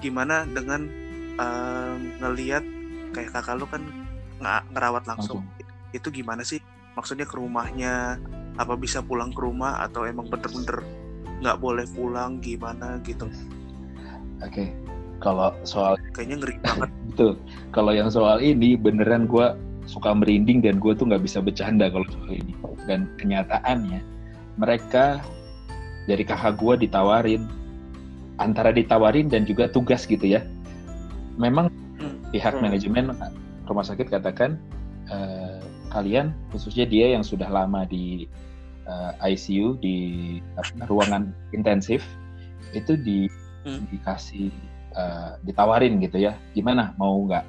gimana 0.00 0.48
dengan 0.48 0.88
em, 1.36 1.98
ngelihat 2.24 2.64
kayak 3.12 3.30
kakak 3.36 3.60
lu 3.60 3.66
kan 3.68 3.82
ngerawat 4.72 5.04
langsung. 5.04 5.44
itu 5.92 6.08
gimana 6.08 6.40
sih? 6.40 6.56
Maksudnya 6.96 7.28
ke 7.28 7.36
rumahnya 7.36 8.16
apa 8.60 8.76
bisa 8.76 9.00
pulang 9.00 9.32
ke 9.32 9.40
rumah 9.40 9.80
atau 9.80 10.04
emang 10.04 10.28
bener-bener 10.28 10.84
nggak 11.40 11.58
boleh 11.58 11.86
pulang 11.96 12.38
gimana 12.38 13.00
gitu 13.02 13.26
Oke. 14.42 14.74
Kalau 15.22 15.54
soal 15.62 15.94
kayaknya 16.10 16.42
ngeri 16.42 16.56
banget 16.66 16.90
Betul. 17.14 17.32
Kalau 17.70 17.92
yang 17.94 18.10
soal 18.10 18.42
ini 18.42 18.74
beneran 18.74 19.30
gue 19.30 19.54
suka 19.86 20.10
merinding 20.14 20.62
dan 20.62 20.82
gue 20.82 20.92
tuh 20.94 21.06
nggak 21.06 21.22
bisa 21.22 21.38
bercanda 21.38 21.86
kalau 21.90 22.06
soal 22.10 22.30
ini. 22.34 22.52
Dan 22.90 23.06
kenyataannya 23.22 24.02
mereka 24.58 25.22
dari 26.10 26.26
kakak 26.26 26.58
gue 26.58 26.74
ditawarin 26.86 27.46
antara 28.42 28.74
ditawarin 28.74 29.30
dan 29.30 29.46
juga 29.46 29.70
tugas 29.70 30.02
gitu 30.10 30.26
ya. 30.26 30.42
Memang 31.38 31.70
Hmm. 32.02 32.18
pihak 32.34 32.58
Hmm. 32.58 32.66
manajemen 32.66 33.14
rumah 33.70 33.86
sakit 33.86 34.10
katakan 34.10 34.58
eh, 35.06 35.51
kalian 35.92 36.32
khususnya 36.50 36.88
dia 36.88 37.12
yang 37.12 37.20
sudah 37.22 37.46
lama 37.52 37.84
di 37.84 38.24
eh, 38.88 39.12
ICU 39.36 39.78
di 39.78 39.98
apa, 40.58 40.88
ruangan 40.90 41.30
intensif 41.52 42.02
itu 42.72 42.96
di 42.98 43.28
Hmm. 43.62 43.86
dikasih 43.94 44.50
eh, 44.98 45.32
ditawarin 45.46 46.02
gitu 46.02 46.18
ya. 46.18 46.34
Gimana? 46.50 46.98
Mau 46.98 47.22
nggak? 47.30 47.46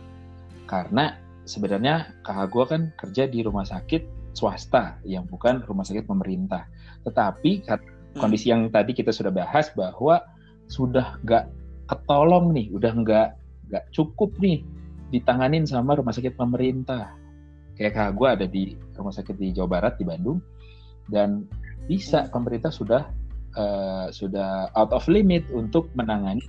Karena 0.70 1.18
sebenarnya 1.50 2.14
kakak 2.22 2.48
gue 2.54 2.66
kan 2.70 2.82
kerja 3.02 3.24
di 3.26 3.42
rumah 3.42 3.66
sakit 3.66 4.32
swasta 4.38 5.02
yang 5.04 5.26
bukan 5.26 5.66
rumah 5.66 5.82
sakit 5.82 6.06
pemerintah. 6.06 6.70
Tetapi 7.02 7.66
Hmm. 7.66 8.22
kondisi 8.22 8.54
yang 8.54 8.70
tadi 8.70 8.94
kita 8.94 9.10
sudah 9.10 9.34
bahas 9.34 9.74
bahwa 9.74 10.22
sudah 10.70 11.18
nggak 11.26 11.50
ketolong 11.90 12.54
nih 12.54 12.70
udah 12.72 12.94
nggak 12.94 13.28
nggak 13.74 13.84
cukup 13.90 14.30
nih 14.38 14.62
ditanganin 15.10 15.66
sama 15.66 15.98
rumah 15.98 16.14
sakit 16.14 16.38
pemerintah 16.38 17.10
kayak 17.78 17.94
kakak 17.98 18.14
gue 18.16 18.28
ada 18.28 18.46
di 18.46 18.64
rumah 18.98 19.14
sakit 19.14 19.36
di 19.38 19.54
Jawa 19.54 19.80
Barat 19.80 19.98
di 19.98 20.06
Bandung. 20.06 20.40
Dan 21.10 21.46
bisa 21.90 22.32
pemerintah 22.32 22.72
sudah 22.72 23.12
eh, 23.60 24.08
sudah 24.14 24.72
out 24.74 24.96
of 24.96 25.04
limit 25.12 25.44
untuk 25.52 25.92
menangani 26.00 26.42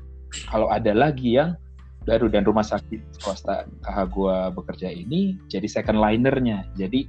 kalau 0.47 0.71
ada 0.71 0.95
lagi 0.95 1.39
yang 1.39 1.59
baru 2.05 2.29
dan 2.29 2.45
rumah 2.45 2.63
sakit 2.63 3.01
swasta 3.17 3.65
kakak 3.81 4.13
gua 4.13 4.53
bekerja 4.53 4.93
ini 4.93 5.41
jadi 5.49 5.65
second 5.67 5.99
linernya 5.99 6.69
jadi 6.77 7.09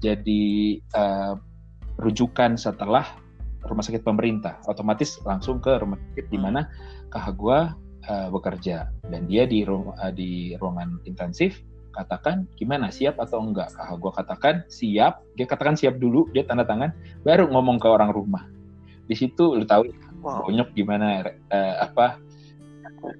jadi 0.00 0.42
eh, 0.80 1.34
rujukan 2.00 2.56
setelah 2.56 3.04
rumah 3.68 3.84
sakit 3.84 4.00
pemerintah. 4.00 4.56
Otomatis 4.64 5.20
langsung 5.28 5.60
ke 5.60 5.76
rumah 5.76 6.00
sakit 6.00 6.26
di 6.32 6.38
mana 6.40 6.64
kakak 7.12 7.34
gua 7.36 7.58
eh, 8.08 8.28
bekerja. 8.32 8.88
Dan 9.04 9.28
dia 9.28 9.44
di 9.44 9.62
ru- 9.62 9.92
eh, 10.00 10.12
di 10.16 10.30
ruangan 10.56 11.04
intensif 11.04 11.60
katakan 11.90 12.46
gimana 12.54 12.88
siap 12.88 13.18
atau 13.18 13.42
enggak? 13.42 13.70
Kakak 13.74 13.96
gua 13.98 14.12
katakan 14.14 14.54
siap. 14.70 15.22
Dia 15.34 15.46
katakan 15.46 15.74
siap 15.74 15.98
dulu. 15.98 16.30
Dia 16.32 16.46
tanda 16.46 16.66
tangan 16.66 16.94
baru 17.26 17.50
ngomong 17.50 17.82
ke 17.82 17.88
orang 17.90 18.10
rumah. 18.14 18.46
Di 19.10 19.18
situ 19.18 19.58
lu 19.58 19.66
tahu 19.66 19.90
wow. 20.22 20.46
bonyok 20.46 20.70
gimana 20.72 21.26
eh, 21.26 21.74
apa 21.82 22.20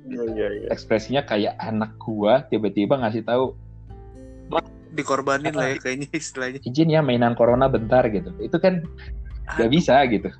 iya. 0.06 0.70
ekspresinya 0.70 1.26
kayak 1.26 1.56
anak 1.58 1.96
gua 1.98 2.46
tiba-tiba 2.46 3.00
ngasih 3.00 3.26
tahu 3.26 3.56
dikorbanin 4.90 5.54
lah 5.54 5.74
ya 5.74 5.76
kayaknya 5.78 6.08
istilahnya. 6.10 6.58
Izin 6.66 6.90
ya 6.90 7.00
mainan 7.00 7.38
corona 7.38 7.70
bentar 7.70 8.02
gitu. 8.10 8.34
Itu 8.42 8.58
kan 8.58 8.82
gak 9.58 9.70
bisa 9.70 10.02
gitu. 10.10 10.30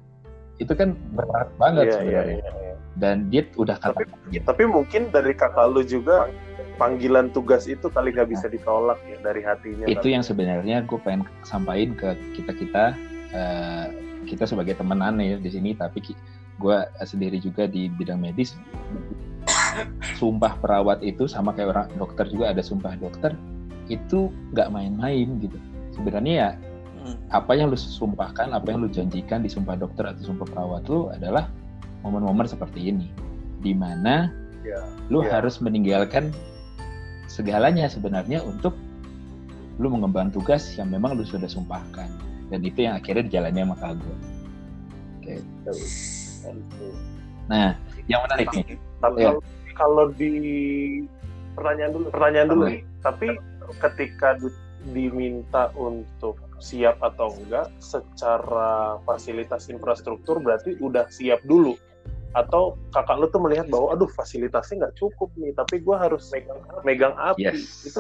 Itu 0.60 0.72
kan 0.76 0.98
berat 1.16 1.48
banget 1.56 1.88
Iya, 1.88 1.90
iya, 1.90 1.96
sebenarnya. 1.96 2.36
iya, 2.36 2.52
iya. 2.52 2.74
dan 2.98 3.16
dia 3.32 3.42
udah 3.56 3.76
kata 3.80 4.04
gitu. 4.34 4.44
Tapi 4.44 4.64
mungkin 4.66 5.08
dari 5.14 5.32
kakak 5.32 5.66
lu 5.72 5.82
juga 5.86 6.28
panggilan 6.80 7.28
tugas 7.28 7.68
itu 7.68 7.92
kali 7.92 8.16
nggak 8.16 8.32
bisa 8.32 8.48
ditolak 8.48 8.96
ya 9.04 9.20
dari 9.20 9.44
hatinya. 9.44 9.84
itu 9.84 10.00
kali. 10.00 10.16
yang 10.16 10.24
sebenarnya 10.24 10.80
gue 10.88 10.96
pengen 11.04 11.28
sampaikan 11.44 11.92
ke 11.92 12.08
kita 12.40 12.52
kita 12.56 12.84
kita 14.24 14.44
sebagai 14.48 14.74
temenan 14.80 15.20
ya 15.20 15.36
di 15.36 15.50
sini 15.52 15.76
tapi 15.76 16.00
gue 16.56 16.76
sendiri 17.04 17.36
juga 17.36 17.68
di 17.68 17.92
bidang 17.92 18.18
medis 18.20 18.56
sumpah 20.16 20.56
perawat 20.60 21.04
itu 21.04 21.28
sama 21.28 21.52
kayak 21.52 21.76
orang 21.76 21.88
dokter 22.00 22.24
juga 22.28 22.52
ada 22.52 22.64
sumpah 22.64 22.96
dokter 22.96 23.36
itu 23.92 24.32
nggak 24.56 24.72
main-main 24.72 25.36
gitu 25.40 25.56
sebenarnya 25.92 26.34
ya 26.34 26.50
Hmm. 27.00 27.16
apa 27.32 27.56
yang 27.56 27.72
lu 27.72 27.78
sumpahkan, 27.80 28.52
apa 28.52 28.66
yang 28.68 28.84
lu 28.84 28.88
janjikan 28.92 29.40
di 29.40 29.48
sumpah 29.48 29.72
dokter 29.72 30.04
atau 30.04 30.20
sumpah 30.20 30.44
perawat 30.52 30.84
lu 30.84 31.08
adalah 31.08 31.48
momen-momen 32.04 32.44
seperti 32.44 32.92
ini, 32.92 33.08
di 33.64 33.72
mana 33.72 34.28
Ya, 34.60 34.84
lu 35.08 35.24
ya. 35.24 35.40
harus 35.40 35.56
meninggalkan 35.64 36.28
segalanya 37.30 37.86
sebenarnya 37.86 38.42
untuk 38.42 38.74
lu 39.78 39.86
mengemban 39.86 40.34
tugas 40.34 40.74
yang 40.74 40.90
memang 40.90 41.14
lu 41.14 41.22
sudah 41.22 41.46
sumpahkan, 41.46 42.10
dan 42.50 42.60
itu 42.66 42.84
yang 42.84 42.98
akhirnya 42.98 43.30
dijalani 43.30 43.62
sama 43.62 43.76
kakak 43.78 43.96
gue. 44.02 44.16
Nah, 47.46 47.78
yang 48.10 48.20
menarik 48.26 48.50
nih, 48.50 48.76
Tapi 49.00 49.16
Iya. 49.24 49.32
kalau- 49.32 49.44
kalau 49.78 50.04
di 50.12 50.32
pertanyaan 51.56 51.92
dulu, 51.96 52.06
pertanyaan 52.12 52.48
dulu 52.52 52.62
nih. 52.68 52.82
Tapi 53.00 53.26
ketika 53.80 54.36
di- 54.36 54.60
diminta 54.92 55.72
untuk 55.72 56.36
siap 56.60 57.00
atau 57.00 57.32
enggak 57.40 57.72
secara 57.80 59.00
fasilitas 59.08 59.72
infrastruktur 59.72 60.44
berarti 60.44 60.76
udah 60.84 61.08
siap 61.08 61.40
dulu 61.48 61.80
atau 62.30 62.78
kakak 62.94 63.16
lu 63.18 63.26
tuh 63.28 63.42
melihat 63.42 63.66
bahwa 63.66 63.94
aduh 63.94 64.10
fasilitasnya 64.14 64.86
nggak 64.86 64.96
cukup 65.02 65.30
nih 65.34 65.50
tapi 65.58 65.82
gua 65.82 65.98
harus 65.98 66.30
megang 66.30 66.60
megang 66.86 67.14
api 67.18 67.42
Yes. 67.50 67.82
itu 67.86 67.98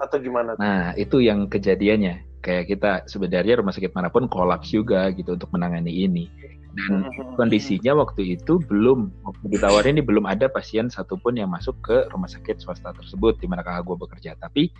atau 0.00 0.16
gimana 0.20 0.56
nah 0.60 0.92
itu 0.96 1.20
yang 1.20 1.48
kejadiannya. 1.48 2.28
Kayak 2.40 2.64
kita 2.72 2.90
sebenarnya 3.04 3.60
rumah 3.60 3.76
sakit 3.76 3.92
mana 3.92 4.08
pun 4.08 4.24
kolaps 4.24 4.72
juga 4.72 5.12
gitu 5.12 5.36
untuk 5.36 5.52
menangani 5.52 5.92
ini. 6.08 6.24
Dan 6.72 7.04
kondisinya 7.36 7.98
waktu 7.98 8.38
itu 8.40 8.56
belum 8.64 9.12
waktu 9.26 9.44
ditawarin 9.58 9.98
ini 9.98 10.02
belum 10.06 10.24
ada 10.24 10.48
pasien 10.48 10.88
satupun 10.88 11.36
yang 11.36 11.52
masuk 11.52 11.76
ke 11.84 12.08
rumah 12.14 12.30
sakit 12.30 12.62
swasta 12.62 12.94
tersebut 12.96 13.36
di 13.42 13.50
mana 13.50 13.60
kakak 13.66 13.90
gue 13.90 13.96
bekerja 13.98 14.30
tapi 14.38 14.70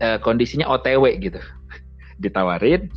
eh, 0.00 0.18
kondisinya 0.24 0.72
OTW 0.72 1.04
gitu 1.20 1.36
ditawarin 2.24 2.88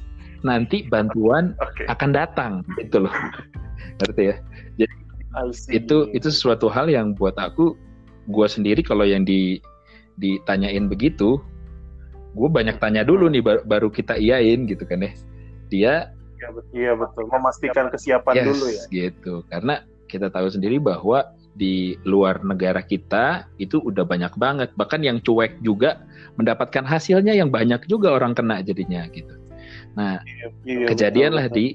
nanti 0.43 0.85
bantuan 0.88 1.55
Oke. 1.59 1.88
akan 1.88 2.09
datang 2.12 2.51
gitu 2.79 3.07
loh 3.07 3.13
ngerti 4.03 4.23
ya 4.31 4.35
I 5.33 5.50
see. 5.50 5.81
itu 5.81 6.12
itu 6.13 6.29
sesuatu 6.29 6.69
hal 6.69 6.91
yang 6.91 7.17
buat 7.17 7.33
aku 7.39 7.73
gue 8.29 8.47
sendiri 8.47 8.85
kalau 8.85 9.03
yang 9.03 9.25
di 9.25 9.57
ditanyain 10.21 10.85
begitu 10.85 11.41
gue 12.33 12.50
banyak 12.50 12.77
tanya 12.77 13.01
dulu 13.01 13.29
nih 13.29 13.41
baru, 13.41 13.62
baru 13.65 13.88
kita 13.89 14.17
iyain 14.17 14.69
gitu 14.69 14.85
kan 14.85 15.01
ya 15.01 15.12
dia 15.71 15.95
Iya, 16.43 16.51
betul. 16.51 16.71
Iya 16.75 16.93
betul. 17.00 17.23
Memastikan 17.31 17.85
kesiapan 17.88 18.33
yes, 18.35 18.45
dulu 18.51 18.65
ya. 18.67 18.83
gitu 18.91 19.33
karena 19.47 19.75
kita 20.12 20.27
tahu 20.27 20.51
sendiri 20.51 20.75
bahwa 20.77 21.23
di 21.53 21.95
luar 22.03 22.41
negara 22.41 22.81
kita 22.81 23.45
itu 23.62 23.77
udah 23.77 24.01
banyak 24.01 24.33
banget 24.41 24.69
bahkan 24.73 25.05
yang 25.05 25.21
cuek 25.21 25.62
juga 25.62 26.01
mendapatkan 26.35 26.81
hasilnya 26.81 27.38
yang 27.38 27.53
banyak 27.53 27.77
juga 27.85 28.17
orang 28.17 28.33
kena 28.33 28.65
jadinya 28.65 29.05
gitu 29.13 29.38
nah 29.93 30.21
Iya, 30.25 30.47
iya, 30.65 30.88
kejadian 30.89 31.31
betul, 31.33 31.39
lah 31.39 31.45
betul. 31.47 31.57
di 31.57 31.67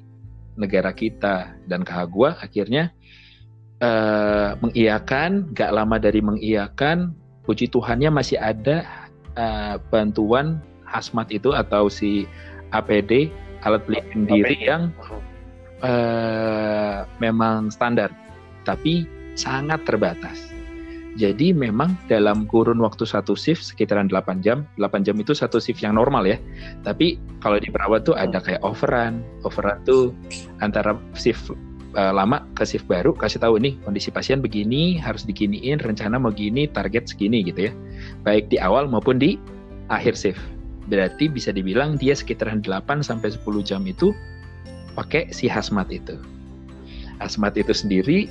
negara 0.58 0.90
kita 0.90 1.36
dan 1.70 1.80
kakak 1.86 2.08
gua 2.10 2.30
akhirnya 2.42 2.90
eh, 3.78 4.50
mengiyakan 4.58 5.54
gak 5.54 5.70
lama 5.70 5.96
dari 6.02 6.18
mengiyakan 6.18 7.14
puji 7.46 7.70
Tuhannya 7.70 8.10
masih 8.10 8.36
ada 8.42 8.82
eh, 9.38 9.74
bantuan 9.88 10.58
hazmat 10.82 11.30
itu 11.30 11.54
atau 11.54 11.86
si 11.86 12.26
APD 12.74 13.30
alat 13.62 13.82
pelindung 13.86 14.26
diri 14.26 14.56
APD. 14.58 14.66
yang 14.66 14.82
eh, 15.84 17.06
memang 17.22 17.70
standar 17.70 18.10
tapi 18.66 19.06
sangat 19.38 19.86
terbatas 19.86 20.57
jadi 21.18 21.50
memang 21.50 21.98
dalam 22.06 22.46
kurun 22.46 22.78
waktu 22.78 23.02
satu 23.02 23.34
shift 23.34 23.66
sekitaran 23.66 24.06
8 24.06 24.38
jam 24.38 24.62
8 24.78 25.02
jam 25.02 25.18
itu 25.18 25.34
satu 25.34 25.58
shift 25.58 25.82
yang 25.82 25.98
normal 25.98 26.22
ya. 26.22 26.38
Tapi 26.86 27.18
kalau 27.42 27.58
di 27.58 27.74
perawat 27.74 28.06
tuh 28.06 28.14
ada 28.14 28.38
kayak 28.38 28.62
overrun. 28.62 29.26
Overrun 29.42 29.82
tuh 29.82 30.14
antara 30.62 30.94
shift 31.18 31.50
eh, 31.98 32.12
lama 32.14 32.46
ke 32.54 32.62
shift 32.62 32.86
baru 32.86 33.10
kasih 33.18 33.42
tahu 33.42 33.58
nih 33.58 33.74
kondisi 33.82 34.14
pasien 34.14 34.38
begini 34.38 35.02
harus 35.02 35.26
diginiin 35.26 35.82
rencana 35.82 36.22
mau 36.22 36.30
gini 36.30 36.70
target 36.70 37.10
segini 37.10 37.42
gitu 37.42 37.66
ya. 37.66 37.72
Baik 38.22 38.46
di 38.46 38.62
awal 38.62 38.86
maupun 38.86 39.18
di 39.18 39.42
akhir 39.90 40.14
shift. 40.14 40.42
Berarti 40.86 41.26
bisa 41.26 41.50
dibilang 41.50 41.98
dia 41.98 42.14
sekitaran 42.14 42.62
8 42.62 43.02
sampai 43.02 43.34
10 43.34 43.42
jam 43.66 43.82
itu 43.90 44.14
pakai 44.94 45.34
si 45.34 45.50
hazmat 45.50 45.90
itu. 45.90 46.14
Hazmat 47.18 47.58
itu 47.58 47.74
sendiri 47.74 48.30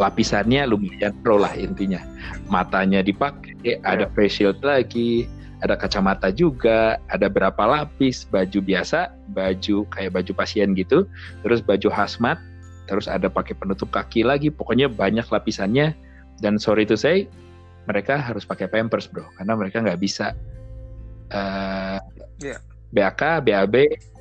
lapisannya 0.00 0.64
lumayan 0.68 1.12
pro 1.20 1.36
lah 1.40 1.52
intinya. 1.56 2.00
Matanya 2.48 3.04
dipakai 3.04 3.80
ada 3.84 4.08
face 4.16 4.40
shield 4.40 4.60
lagi 4.64 5.28
ada 5.62 5.78
kacamata 5.78 6.34
juga 6.34 6.98
ada 7.06 7.30
berapa 7.30 7.62
lapis 7.62 8.26
baju 8.26 8.58
biasa 8.58 9.14
baju 9.30 9.86
kayak 9.94 10.10
baju 10.10 10.32
pasien 10.34 10.74
gitu 10.74 11.06
terus 11.46 11.62
baju 11.62 11.86
hazmat 11.86 12.34
terus 12.90 13.06
ada 13.06 13.30
pakai 13.30 13.54
penutup 13.54 13.94
kaki 13.94 14.26
lagi 14.26 14.50
pokoknya 14.50 14.90
banyak 14.90 15.24
lapisannya. 15.30 15.94
Dan 16.42 16.58
sorry 16.58 16.82
to 16.82 16.98
say 16.98 17.30
mereka 17.86 18.18
harus 18.18 18.42
pakai 18.42 18.66
pampers 18.66 19.06
bro 19.06 19.22
karena 19.38 19.54
mereka 19.54 19.78
nggak 19.78 20.00
bisa 20.02 20.34
eh 21.30 22.00
Iya. 22.42 22.58
BAK 22.90 23.46
BAB 23.46 23.74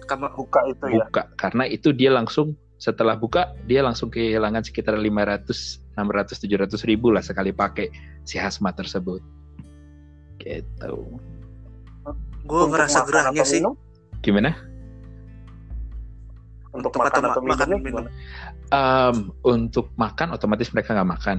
Kamu 0.05 0.27
buka 0.37 0.61
itu 0.69 0.85
ya. 0.93 1.09
buka 1.09 1.23
karena 1.41 1.65
itu 1.65 1.89
dia 1.89 2.13
langsung 2.13 2.53
setelah 2.81 3.13
buka 3.13 3.53
dia 3.69 3.85
langsung 3.85 4.09
kehilangan 4.09 4.65
sekitar 4.65 4.97
500 4.97 5.45
600 5.93 6.49
700 6.49 6.89
ribu 6.89 7.13
lah 7.13 7.21
sekali 7.21 7.53
pakai 7.53 7.93
si 8.25 8.41
hazmat 8.41 8.73
tersebut 8.73 9.21
gitu 10.41 11.21
gue 12.41 12.61
ngerasa 12.73 13.05
gerahnya 13.05 13.45
sih 13.45 13.61
minum? 13.61 13.77
gimana 14.25 14.57
untuk, 16.73 16.89
Untuk 16.89 17.05
makan 17.05 17.21
atau 17.21 17.29
atau 17.29 17.41
ma- 17.45 17.53
makan 17.53 17.67
minumnya 17.69 17.77
minum. 17.77 18.01
gimana? 18.01 18.09
Em, 18.73 19.15
untuk 19.45 19.93
makan 19.93 20.33
otomatis 20.33 20.73
mereka 20.73 20.97
nggak 20.97 21.11
makan 21.21 21.37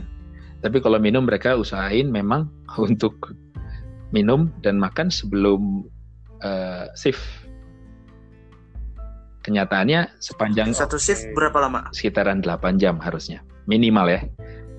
tapi 0.63 0.79
kalau 0.79 1.03
minum 1.03 1.27
mereka 1.27 1.59
usahain 1.59 2.07
memang 2.07 2.47
untuk 2.87 3.35
minum 4.15 4.47
dan 4.63 4.79
makan 4.79 5.11
sebelum 5.11 5.91
eh, 6.39 6.87
shift 6.95 7.42
kenyataannya 9.43 10.09
sepanjang 10.19 10.71
satu 10.73 10.97
shift 10.97 11.27
berapa 11.35 11.59
lama? 11.59 11.91
sekitaran 11.91 12.41
8 12.41 12.79
jam 12.79 12.97
harusnya. 12.99 13.43
Minimal 13.67 14.07
ya. 14.09 14.21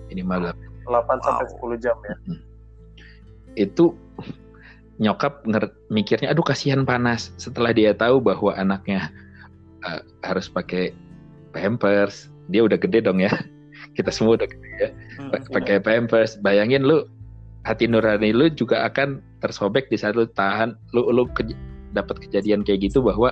Minimal 0.08 0.52
8 0.88 1.20
sampai 1.24 1.46
Wow. 1.60 1.76
10 1.78 1.84
jam 1.84 1.96
ya. 2.04 2.16
Itu 3.56 3.94
nyokap 4.98 5.44
mikirnya 5.90 6.32
aduh 6.32 6.46
kasihan 6.46 6.84
panas. 6.84 7.34
Setelah 7.36 7.74
dia 7.74 7.92
tahu 7.94 8.20
bahwa 8.20 8.54
anaknya 8.54 9.10
eh, 9.84 10.02
harus 10.24 10.48
pakai 10.48 10.94
pampers 11.52 12.30
dia 12.48 12.64
udah 12.64 12.80
gede 12.80 13.04
dong 13.04 13.20
ya. 13.20 13.32
Kita 13.98 14.10
semua 14.10 14.40
udah 14.40 14.48
gede 14.50 14.70
ya. 14.80 14.90
Hmm. 15.20 15.30
Pa- 15.32 15.50
pakai 15.60 15.78
pampers. 15.80 16.40
Bayangin 16.40 16.84
lu 16.84 17.04
hati 17.64 17.88
nurani 17.88 18.36
lu 18.36 18.52
juga 18.52 18.84
akan 18.84 19.24
tersobek 19.40 19.88
di 19.88 19.96
saat 19.96 20.16
lu 20.16 20.28
tahan 20.28 20.76
lu 20.92 21.08
lu 21.12 21.24
kej- 21.32 21.56
dapat 21.96 22.20
kejadian 22.20 22.66
kayak 22.66 22.92
gitu 22.92 23.00
bahwa 23.00 23.32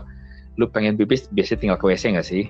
lu 0.59 0.67
pengen 0.67 0.99
pipis 0.99 1.31
biasanya 1.31 1.59
tinggal 1.59 1.77
ke 1.79 1.85
WC 1.87 2.03
nggak 2.15 2.27
sih? 2.27 2.43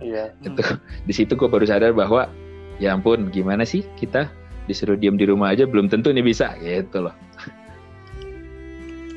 Iya. 0.00 0.30
itu. 0.44 0.62
Di 1.08 1.12
situ 1.12 1.32
gue 1.34 1.48
baru 1.48 1.66
sadar 1.66 1.90
bahwa 1.90 2.30
ya 2.78 2.94
ampun 2.94 3.32
gimana 3.32 3.64
sih 3.64 3.82
kita 3.96 4.28
disuruh 4.66 4.98
diem 4.98 5.16
di 5.16 5.24
rumah 5.26 5.54
aja 5.54 5.64
belum 5.64 5.88
tentu 5.90 6.10
nih 6.12 6.22
bisa 6.22 6.52
gitu 6.62 7.06
loh. 7.08 7.14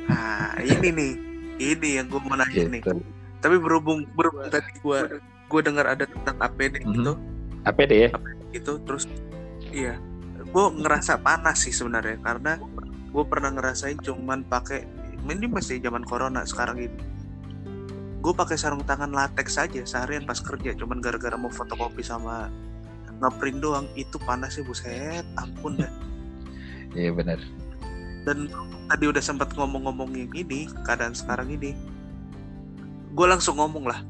Nah 0.10 0.58
ini 0.62 0.90
nih. 0.90 1.12
Ini 1.60 1.90
yang 2.00 2.08
gue 2.08 2.22
mau 2.24 2.40
nanya 2.40 2.72
nih. 2.72 2.82
Gitu. 2.82 3.04
Tapi 3.44 3.56
berhubung 3.60 4.08
berhubung 4.16 4.48
tadi 4.48 4.72
gue 4.80 5.00
gue 5.50 5.62
dengar 5.66 5.86
ada 5.92 6.08
tentang 6.08 6.38
APD 6.40 6.82
Mhm. 6.84 6.94
gitu. 6.96 7.14
Apa 7.68 7.84
deh 7.86 8.00
ya? 8.08 8.10
Gitu 8.56 8.80
terus 8.88 9.06
iya. 9.70 10.00
Gue 10.50 10.66
ngerasa 10.74 11.20
panas 11.22 11.62
sih 11.68 11.76
sebenarnya 11.76 12.18
karena 12.24 12.58
gue 13.10 13.24
pernah 13.28 13.52
ngerasain 13.54 14.00
cuman 14.00 14.48
pakai 14.48 14.88
ini 15.28 15.48
masih 15.52 15.84
zaman 15.84 16.08
corona 16.08 16.48
sekarang 16.48 16.88
ini. 16.88 17.00
Gue 18.20 18.36
pakai 18.36 18.60
sarung 18.60 18.84
tangan 18.84 19.12
latex 19.12 19.56
aja 19.56 19.80
seharian 19.88 20.28
pas 20.28 20.40
kerja 20.44 20.76
cuman 20.76 21.00
gara-gara 21.00 21.40
mau 21.40 21.52
fotokopi 21.52 22.04
sama 22.04 22.52
ngeprint 23.20 23.60
doang. 23.64 23.88
Itu 23.96 24.20
panasnya 24.24 24.64
buset. 24.64 25.26
Ampun 25.36 25.80
dah. 25.80 25.92
Iya 26.90 27.14
benar. 27.14 27.38
Dan 28.26 28.50
tadi 28.90 29.06
udah 29.06 29.22
sempat 29.22 29.54
ngomong-ngomong 29.54 30.10
yang 30.18 30.34
ini 30.34 30.66
keadaan 30.82 31.14
sekarang 31.14 31.54
ini. 31.54 31.78
Gue 33.14 33.30
langsung 33.30 33.62
ngomong 33.62 33.86
lah. 33.86 34.02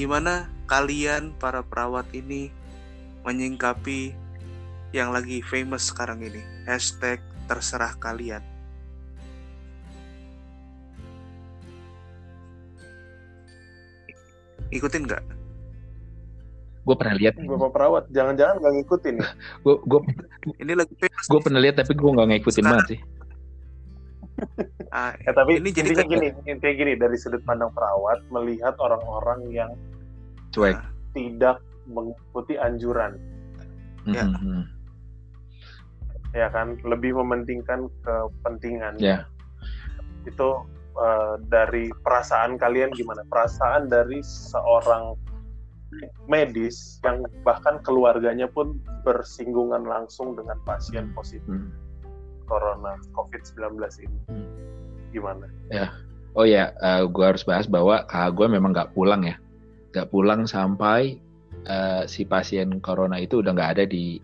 Gimana 0.00 0.48
kalian 0.64 1.36
para 1.36 1.60
perawat 1.60 2.08
ini 2.16 2.48
menyingkapi 3.28 4.16
yang 4.96 5.12
lagi 5.12 5.44
famous 5.44 5.92
sekarang 5.92 6.24
ini? 6.24 6.40
Hashtag 6.64 7.20
terserah 7.52 7.92
kalian 8.00 8.40
ikutin 14.70 15.02
nggak? 15.06 15.22
Gue 16.80 16.96
pernah 16.96 17.14
lihat. 17.14 17.36
Bapak 17.36 17.70
perawat 17.70 18.04
jangan-jangan 18.10 18.56
nggak 18.58 18.72
ngikutin. 18.80 19.16
Gue 19.64 19.74
gue 19.84 20.00
ini 20.58 20.72
lagi 20.72 20.92
gue 21.00 21.40
pernah 21.44 21.60
lihat 21.60 21.76
tapi 21.78 21.92
gue 21.92 22.10
nggak 22.10 22.28
ngikutin 22.32 22.56
Sekarang- 22.56 22.80
banget 22.80 22.90
sih. 22.90 23.00
Ah, 24.90 25.14
Ya, 25.22 25.30
tapi 25.30 25.60
Ini 25.62 25.70
jadi 25.70 25.92
intinya 25.94 26.06
gini, 26.08 26.26
intinya 26.48 26.74
gini 26.74 26.92
dari 26.96 27.14
sudut 27.14 27.44
pandang 27.44 27.70
perawat 27.70 28.24
melihat 28.32 28.74
orang-orang 28.80 29.46
yang 29.52 29.70
cuek. 30.50 30.74
Ah, 30.74 30.88
tidak 31.14 31.62
mengikuti 31.86 32.58
anjuran, 32.58 33.14
Ya. 34.02 34.26
Mhm. 34.26 34.66
ya 36.32 36.48
kan, 36.50 36.74
lebih 36.82 37.14
mementingkan 37.14 37.86
kepentingan. 38.02 38.98
Ya. 38.98 39.30
Itu 40.24 40.66
eh, 40.94 41.34
dari 41.50 41.90
perasaan 42.02 42.58
kalian 42.58 42.90
gimana? 42.94 43.22
Perasaan 43.28 43.86
dari 43.90 44.22
seorang 44.24 45.14
medis 46.30 47.02
yang 47.02 47.26
bahkan 47.42 47.82
keluarganya 47.82 48.46
pun 48.46 48.78
bersinggungan 49.02 49.82
langsung 49.82 50.38
dengan 50.38 50.54
pasien 50.62 51.10
positif 51.18 51.50
Hmm. 51.50 51.74
corona 52.46 52.94
COVID-19 53.14 53.74
ini. 54.06 54.18
Hmm. 54.30 54.46
Gimana? 55.10 55.46
Oh 56.38 56.46
ya, 56.46 56.70
gue 57.10 57.26
harus 57.26 57.42
bahas 57.42 57.66
bahwa 57.66 58.06
kakak 58.06 58.38
gue 58.38 58.46
memang 58.46 58.70
nggak 58.70 58.94
pulang 58.94 59.26
ya, 59.26 59.34
nggak 59.90 60.14
pulang 60.14 60.46
sampai 60.46 61.18
eh, 61.66 62.02
si 62.06 62.22
pasien 62.22 62.78
corona 62.78 63.18
itu 63.18 63.42
udah 63.42 63.50
nggak 63.50 63.70
ada 63.78 63.84
di 63.84 64.22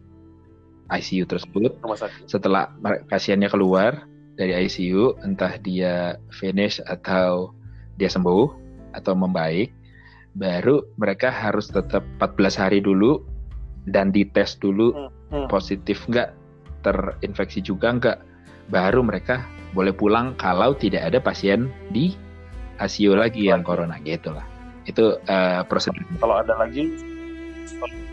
ICU 0.86 1.26
tersebut. 1.26 1.74
Rumah 1.82 1.98
sakit. 1.98 2.30
Setelah 2.30 2.70
pasiennya 3.10 3.50
keluar 3.50 4.06
dari 4.36 4.52
ICU, 4.68 5.16
entah 5.24 5.56
dia 5.60 6.20
finish 6.30 6.78
atau 6.84 7.50
dia 7.96 8.12
sembuh 8.12 8.52
atau 8.92 9.12
membaik, 9.16 9.72
baru 10.36 10.84
mereka 11.00 11.32
harus 11.32 11.72
tetap 11.72 12.04
14 12.20 12.52
hari 12.56 12.78
dulu 12.84 13.24
dan 13.88 14.12
dites 14.12 14.60
dulu 14.60 14.92
Hmm, 14.92 15.10
hmm. 15.32 15.46
positif 15.48 16.04
nggak, 16.06 16.36
terinfeksi 16.84 17.64
juga 17.64 17.96
nggak, 17.96 18.18
baru 18.68 19.00
mereka 19.00 19.42
boleh 19.72 19.92
pulang 19.96 20.36
kalau 20.36 20.76
tidak 20.76 21.08
ada 21.08 21.18
pasien 21.20 21.72
di 21.90 22.12
ICU 22.76 23.16
lagi 23.16 23.48
yang 23.48 23.64
corona 23.64 23.96
gitu 24.04 24.32
lah. 24.36 24.44
Itu 24.84 25.18
eh, 25.26 25.64
prosedur 25.66 26.04
Kalau 26.20 26.36
ada 26.44 26.54
lagi, 26.60 26.92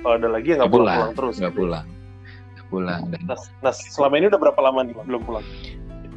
kalau 0.01 0.15
ada 0.17 0.29
lagi 0.31 0.55
ya 0.55 0.63
nggak 0.63 0.71
pulang, 0.71 0.95
pulang-pulang 0.95 1.13
terus. 1.19 1.35
nggak 1.37 1.53
gitu. 1.53 1.61
pulang, 1.61 1.85
nggak 2.55 2.67
pulang. 2.71 3.01
Dan 3.11 3.19
Nah, 3.27 3.37
nah, 3.61 3.73
selama 3.75 4.13
ini 4.17 4.25
udah 4.31 4.39
berapa 4.39 4.59
lama 4.63 4.79
nih 4.87 4.93
belum 5.05 5.21
pulang? 5.27 5.45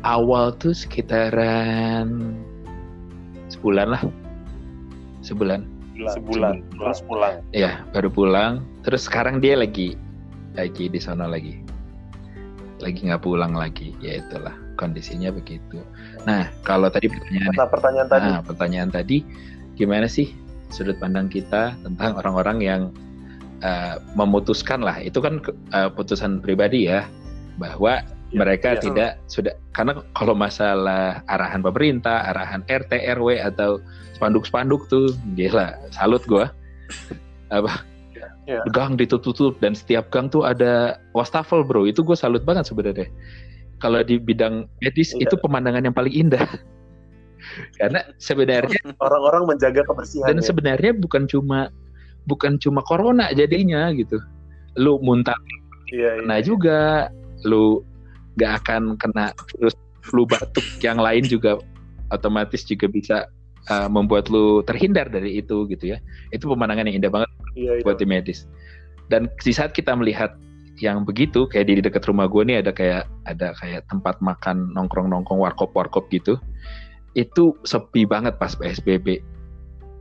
Awal 0.07 0.55
tuh 0.55 0.71
sekitaran 0.71 2.39
sebulan 3.51 3.91
lah, 3.91 4.03
sebulan. 5.27 5.67
sebulan. 5.97 6.61
Terus 6.77 7.01
pulang. 7.09 7.41
Ya 7.51 7.83
baru 7.91 8.13
pulang. 8.13 8.63
Terus 8.85 9.09
sekarang 9.09 9.41
dia 9.43 9.59
lagi 9.59 9.99
lagi 10.55 10.87
di 10.93 11.01
sana 11.03 11.27
lagi. 11.27 11.59
Lagi 12.79 13.01
nggak 13.09 13.25
pulang 13.25 13.57
lagi. 13.57 13.97
Ya 13.99 14.21
itulah 14.21 14.53
kondisinya 14.77 15.33
begitu. 15.33 15.81
Nah 16.29 16.53
kalau 16.63 16.93
tadi 16.93 17.09
pertanyaan 17.09 17.53
nah 17.57 17.69
pertanyaan 17.69 18.09
tadi? 18.13 18.29
Nah, 18.29 18.41
pertanyaan 18.45 18.91
tadi 18.93 19.17
gimana 19.75 20.05
sih 20.05 20.31
sudut 20.69 21.01
pandang 21.01 21.33
kita 21.33 21.73
tentang 21.81 22.21
orang-orang 22.21 22.59
yang 22.61 22.83
uh, 23.65 23.97
memutuskan 24.13 24.85
lah. 24.85 25.01
Itu 25.01 25.25
kan 25.25 25.41
uh, 25.73 25.89
putusan 25.89 26.45
pribadi 26.45 26.93
ya 26.93 27.09
bahwa 27.57 28.05
ya, 28.37 28.39
mereka 28.45 28.77
ya. 28.77 28.81
tidak 28.85 29.11
sudah 29.33 29.57
karena 29.73 30.05
kalau 30.13 30.37
masalah 30.37 31.25
arahan 31.33 31.65
pemerintah, 31.65 32.29
arahan 32.29 32.61
RT 32.69 32.93
RW 33.17 33.41
atau 33.41 33.81
spanduk-spanduk 34.13 34.85
tuh 34.93 35.17
gila 35.33 35.77
salut 35.93 36.21
gua 36.29 36.53
apa 37.53 37.85
ya. 38.47 38.63
gang 38.71 38.95
ditutup 38.95 39.59
dan 39.59 39.75
setiap 39.75 40.09
gang 40.09 40.31
tuh 40.31 40.47
ada 40.47 40.97
wastafel 41.13 41.67
bro 41.67 41.85
itu 41.85 42.01
gue 42.01 42.17
salut 42.17 42.43
banget 42.47 42.71
sebenarnya 42.71 43.09
kalau 43.83 44.01
di 44.01 44.17
bidang 44.17 44.65
medis 44.81 45.13
ya. 45.13 45.29
itu 45.29 45.35
pemandangan 45.37 45.85
yang 45.85 45.95
paling 45.95 46.15
indah 46.15 46.47
karena 47.79 48.03
sebenarnya 48.17 48.81
orang-orang 48.99 49.55
menjaga 49.55 49.85
kebersihan 49.85 50.33
dan 50.33 50.39
ya. 50.41 50.45
sebenarnya 50.47 50.93
bukan 50.97 51.29
cuma 51.29 51.69
bukan 52.27 52.59
cuma 52.59 52.83
corona 52.83 53.31
jadinya 53.37 53.93
gitu 53.95 54.19
lu 54.81 54.99
muntah 54.99 55.37
ya, 55.93 56.25
kena 56.25 56.43
juga 56.43 57.13
lu 57.47 57.85
gak 58.37 58.65
akan 58.65 58.97
kena 59.01 59.33
virus 59.53 59.75
flu 60.07 60.23
batuk 60.29 60.63
yang 60.85 61.03
lain 61.03 61.27
juga 61.27 61.59
otomatis 62.15 62.63
juga 62.63 62.87
bisa 62.87 63.27
uh, 63.71 63.89
membuat 63.91 64.31
lu 64.31 64.63
terhindar 64.63 65.11
dari 65.11 65.43
itu 65.43 65.67
gitu 65.67 65.97
ya. 65.97 65.99
Itu 66.31 66.47
pemandangan 66.51 66.87
yang 66.87 67.03
indah 67.03 67.13
banget 67.13 67.31
iya, 67.59 67.73
iya. 67.79 67.83
buat 67.83 67.99
tim 67.99 68.11
medis. 68.11 68.47
Dan 69.11 69.31
di 69.43 69.53
saat 69.55 69.75
kita 69.75 69.95
melihat 69.95 70.35
yang 70.77 71.09
begitu 71.09 71.49
kayak 71.49 71.73
di 71.73 71.81
dekat 71.81 72.05
rumah 72.05 72.29
gue 72.29 72.45
nih 72.45 72.61
ada 72.61 72.69
kayak 72.69 73.09
ada 73.25 73.57
kayak 73.57 73.89
tempat 73.89 74.21
makan 74.21 74.71
nongkrong-nongkrong 74.77 75.41
warkop-warkop 75.41 76.07
gitu. 76.13 76.39
Itu 77.17 77.57
sepi 77.65 78.07
banget 78.07 78.37
pas 78.37 78.55
PSBB. 78.55 79.25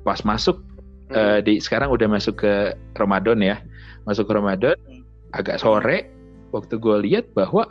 Pas 0.04 0.22
masuk 0.22 0.62
hmm. 1.10 1.16
uh, 1.16 1.40
di 1.42 1.58
sekarang 1.58 1.90
udah 1.90 2.06
masuk 2.06 2.46
ke 2.46 2.54
Ramadan 3.00 3.42
ya. 3.42 3.58
Masuk 4.06 4.30
ke 4.30 4.34
Ramadan 4.38 4.78
hmm. 4.86 5.02
agak 5.34 5.58
sore 5.58 6.12
waktu 6.54 6.78
gue 6.78 6.98
lihat 7.10 7.26
bahwa 7.34 7.68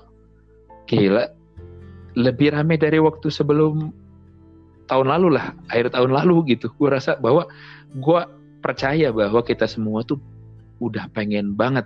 gila. 0.89 1.25
Lebih 2.15 2.55
ramai 2.55 2.79
dari 2.79 3.03
waktu 3.03 3.27
sebelum 3.27 3.91
tahun 4.87 5.07
lalu 5.11 5.41
lah, 5.41 5.57
akhir 5.73 5.91
tahun 5.97 6.15
lalu 6.15 6.55
gitu. 6.55 6.71
Gue 6.79 6.93
rasa 6.93 7.19
bahwa 7.19 7.49
gue 7.97 8.21
percaya 8.63 9.11
bahwa 9.11 9.43
kita 9.43 9.67
semua 9.67 10.05
tuh 10.07 10.21
udah 10.81 11.09
pengen 11.13 11.57
banget 11.57 11.85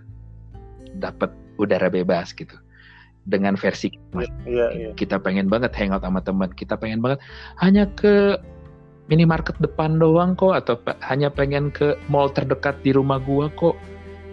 dapat 0.98 1.32
udara 1.56 1.88
bebas 1.88 2.34
gitu. 2.34 2.54
Dengan 3.28 3.61
versi 3.61 3.92
iya, 4.48 4.72
iya. 4.72 4.90
kita 4.96 5.20
pengen 5.20 5.52
banget 5.52 5.76
hangout 5.76 6.00
sama 6.00 6.24
teman. 6.24 6.48
Kita 6.52 6.80
pengen 6.80 7.04
banget 7.04 7.20
hanya 7.61 7.84
ke 7.92 8.40
minimarket 9.08 9.56
depan 9.61 10.00
doang 10.00 10.32
kok 10.37 10.52
atau 10.52 10.80
hanya 11.08 11.28
pengen 11.28 11.68
ke 11.68 11.96
mall 12.08 12.32
terdekat 12.32 12.80
di 12.80 12.96
rumah 12.96 13.20
gua 13.20 13.52
kok. 13.52 13.76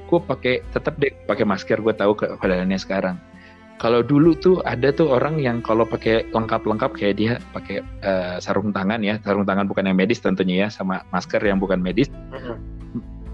Gue 0.08 0.20
pakai 0.24 0.64
tetap 0.72 0.96
deh 0.96 1.12
pakai 1.28 1.44
masker. 1.44 1.84
Gue 1.84 1.92
tahu 1.92 2.16
keadaannya 2.16 2.80
sekarang 2.80 3.20
kalau 3.76 4.00
dulu 4.00 4.32
tuh 4.40 4.64
ada 4.64 4.88
tuh 4.96 5.12
orang 5.12 5.36
yang 5.36 5.60
kalau 5.60 5.84
pakai 5.84 6.32
lengkap-lengkap 6.32 6.92
kayak 6.96 7.16
dia 7.20 7.34
pakai 7.52 7.84
uh, 8.08 8.40
sarung 8.40 8.72
tangan 8.72 9.04
ya, 9.04 9.20
sarung 9.28 9.44
tangan 9.44 9.68
bukan 9.68 9.92
yang 9.92 10.00
medis 10.00 10.24
tentunya 10.24 10.66
ya, 10.66 10.68
sama 10.72 11.04
masker 11.12 11.44
yang 11.44 11.60
bukan 11.60 11.84
medis. 11.84 12.08
Mm-hmm. 12.32 12.56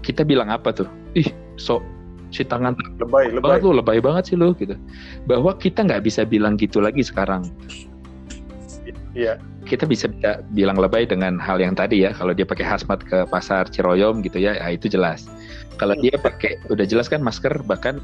Kita 0.02 0.26
bilang 0.26 0.50
apa 0.50 0.74
tuh? 0.74 0.90
Ih, 1.14 1.30
so 1.54 1.78
si 2.34 2.42
tangan 2.42 2.74
lebay, 2.98 3.30
lebay. 3.30 3.62
lu, 3.62 3.70
lebay 3.76 4.02
banget 4.02 4.34
sih 4.34 4.36
lu 4.36 4.50
gitu. 4.58 4.74
Bahwa 5.30 5.54
kita 5.54 5.86
nggak 5.86 6.02
bisa 6.02 6.26
bilang 6.26 6.58
gitu 6.58 6.82
lagi 6.82 7.06
sekarang. 7.06 7.46
Iya. 9.14 9.38
Kita 9.62 9.86
bisa, 9.86 10.10
bisa 10.10 10.42
bilang 10.50 10.74
lebay 10.74 11.06
dengan 11.06 11.38
hal 11.38 11.62
yang 11.62 11.78
tadi 11.78 12.02
ya. 12.02 12.10
Kalau 12.10 12.34
dia 12.34 12.42
pakai 12.42 12.66
hazmat 12.66 12.98
ke 13.06 13.30
pasar 13.30 13.70
Ciroyom 13.70 14.26
gitu 14.26 14.42
ya, 14.42 14.58
ya 14.58 14.74
itu 14.74 14.90
jelas. 14.90 15.30
Kalau 15.78 15.94
dia 16.02 16.18
pakai 16.18 16.58
udah 16.66 16.82
jelas 16.82 17.06
kan 17.06 17.22
masker 17.22 17.62
bahkan 17.62 18.02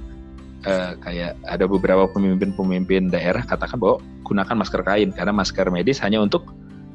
uh, 0.69 0.93
kayak 1.01 1.33
ada 1.49 1.65
beberapa 1.65 2.05
pemimpin-pemimpin 2.13 3.09
daerah 3.09 3.41
katakan 3.43 3.81
bahwa 3.81 3.97
gunakan 4.29 4.55
masker 4.61 4.83
kain 4.85 5.11
karena 5.17 5.33
masker 5.33 5.67
medis 5.73 5.99
hanya 6.05 6.21
untuk 6.21 6.45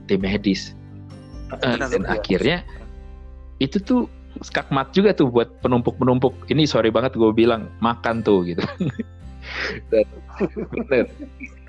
tim 0.06 0.22
medis. 0.22 0.78
Uh, 1.50 1.78
dan 1.78 2.06
akhirnya 2.10 2.62
itu 3.58 3.78
tuh 3.82 4.10
skakmat 4.42 4.90
juga 4.94 5.14
tuh 5.14 5.30
buat 5.30 5.62
penumpuk-penumpuk. 5.62 6.50
Ini 6.50 6.66
sorry 6.66 6.90
banget 6.90 7.14
gue 7.14 7.30
bilang 7.34 7.70
makan 7.82 8.26
tuh 8.26 8.46
gitu. 8.46 8.64
dan, 9.92 10.06
bener. 10.74 11.06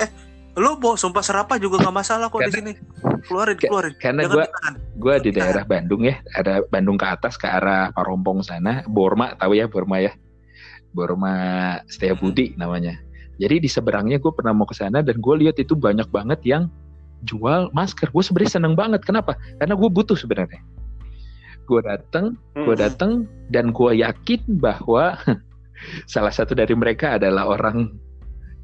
Eh, 0.01 0.11
lo 0.57 0.79
bawa 0.81 0.97
sumpah 0.97 1.21
serapa 1.21 1.61
juga 1.61 1.83
nggak 1.83 1.97
masalah 1.97 2.27
kok 2.33 2.41
karena, 2.41 2.49
di 2.49 2.55
sini. 2.57 2.73
Keluarin, 3.29 3.57
keluarin. 3.59 3.95
Karena 4.01 4.23
gue 4.25 4.45
gue 4.97 5.15
di 5.29 5.31
daerah 5.35 5.67
Bandung 5.67 6.07
ya, 6.07 6.17
ada 6.33 6.65
Bandung 6.65 6.97
ke 6.97 7.05
atas 7.05 7.37
ke 7.37 7.45
arah 7.45 7.93
Parompong 7.93 8.41
sana, 8.41 8.87
Borma 8.89 9.37
tahu 9.37 9.59
ya 9.59 9.69
Borma 9.69 10.01
ya. 10.01 10.15
Burma 10.95 11.35
Setia 11.91 12.15
Budi 12.15 12.55
hmm. 12.55 12.63
namanya. 12.63 12.95
Jadi 13.43 13.67
di 13.67 13.69
seberangnya 13.69 14.23
gue 14.23 14.31
pernah 14.31 14.55
mau 14.55 14.65
ke 14.65 14.79
sana 14.79 15.03
dan 15.03 15.19
gue 15.19 15.35
lihat 15.43 15.59
itu 15.59 15.75
banyak 15.75 16.07
banget 16.15 16.41
yang 16.47 16.71
jual 17.27 17.69
masker. 17.75 18.15
Gue 18.15 18.23
sebenarnya 18.23 18.63
seneng 18.63 18.79
banget. 18.79 19.03
Kenapa? 19.03 19.35
Karena 19.59 19.75
gue 19.75 19.91
butuh 19.91 20.15
sebenarnya. 20.15 20.63
Gue 21.67 21.81
datang, 21.83 22.39
gue 22.55 22.75
hmm. 22.79 22.85
datang 22.87 23.27
dan 23.51 23.75
gue 23.75 23.99
yakin 23.99 24.41
bahwa 24.63 25.19
salah 26.13 26.31
satu 26.31 26.55
dari 26.55 26.73
mereka 26.79 27.19
adalah 27.19 27.59
orang 27.59 27.91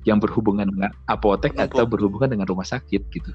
yang 0.08 0.16
berhubungan 0.16 0.68
dengan 0.70 0.92
apotek 1.12 1.52
atau 1.60 1.84
berhubungan 1.84 2.32
dengan 2.32 2.46
rumah 2.48 2.64
sakit 2.64 3.02
gitu. 3.12 3.32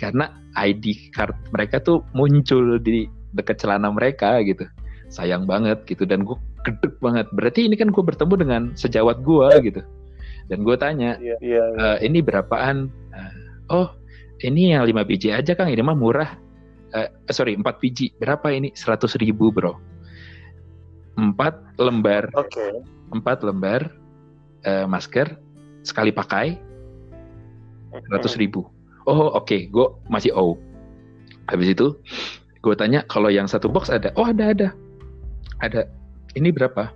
Karena 0.00 0.34
ID 0.58 1.14
card 1.14 1.34
mereka 1.54 1.78
tuh 1.78 2.02
muncul 2.16 2.80
di 2.82 3.06
dekat 3.36 3.60
celana 3.62 3.92
mereka 3.92 4.40
gitu. 4.42 4.66
Sayang 5.08 5.48
banget 5.48 5.84
gitu 5.88 6.04
dan 6.04 6.24
gue 6.24 6.36
gedek 6.64 7.00
banget. 7.00 7.26
Berarti 7.32 7.64
ini 7.64 7.74
kan 7.76 7.88
gue 7.88 8.04
bertemu 8.04 8.34
dengan 8.36 8.62
sejawat 8.76 9.24
gue 9.24 9.48
gitu. 9.64 9.80
Dan 10.48 10.64
gue 10.64 10.76
tanya, 10.80 11.20
yeah, 11.20 11.36
yeah, 11.44 11.66
yeah. 11.76 11.96
Uh, 11.96 11.96
ini 12.00 12.24
berapaan? 12.24 12.88
Uh, 13.12 13.32
oh, 13.68 13.88
ini 14.40 14.72
yang 14.72 14.88
lima 14.88 15.04
biji 15.04 15.28
aja 15.28 15.52
kang. 15.52 15.68
Ini 15.68 15.84
mah 15.84 15.96
murah. 15.96 16.36
Uh, 16.96 17.08
sorry, 17.28 17.52
empat 17.52 17.80
biji. 17.84 18.16
Berapa 18.16 18.48
ini? 18.48 18.72
Seratus 18.72 19.16
ribu 19.20 19.52
bro. 19.52 19.76
Empat 21.20 21.58
lembar. 21.76 22.32
Oke. 22.32 22.56
Okay. 22.56 22.72
Empat 23.12 23.44
lembar 23.44 23.92
uh, 24.64 24.88
masker 24.88 25.36
sekali 25.84 26.12
pakai. 26.12 26.56
Seratus 28.08 28.36
ribu. 28.36 28.68
Oh 29.08 29.32
oke, 29.32 29.48
okay. 29.48 29.60
gue 29.72 29.88
masih 30.12 30.36
oh. 30.36 30.60
Habis 31.48 31.72
itu 31.72 31.96
gue 32.60 32.74
tanya 32.76 33.04
kalau 33.08 33.32
yang 33.32 33.48
satu 33.48 33.68
box 33.68 33.88
ada. 33.88 34.12
Oh 34.16 34.28
ada 34.28 34.52
ada. 34.52 34.68
Ada 35.60 35.90
ini 36.38 36.54
berapa? 36.54 36.90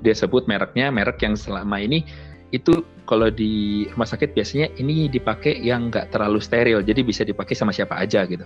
Dia 0.00 0.14
sebut 0.16 0.48
mereknya, 0.48 0.88
merek 0.88 1.20
yang 1.20 1.36
selama 1.36 1.76
ini 1.76 2.06
itu 2.52 2.84
kalau 3.08 3.32
di 3.32 3.84
rumah 3.92 4.06
sakit 4.06 4.36
biasanya 4.36 4.68
ini 4.76 5.08
dipakai 5.08 5.56
yang 5.58 5.88
nggak 5.88 6.12
terlalu 6.12 6.38
steril, 6.38 6.84
jadi 6.84 7.00
bisa 7.00 7.24
dipakai 7.24 7.56
sama 7.56 7.72
siapa 7.72 7.96
aja 7.96 8.24
gitu. 8.28 8.44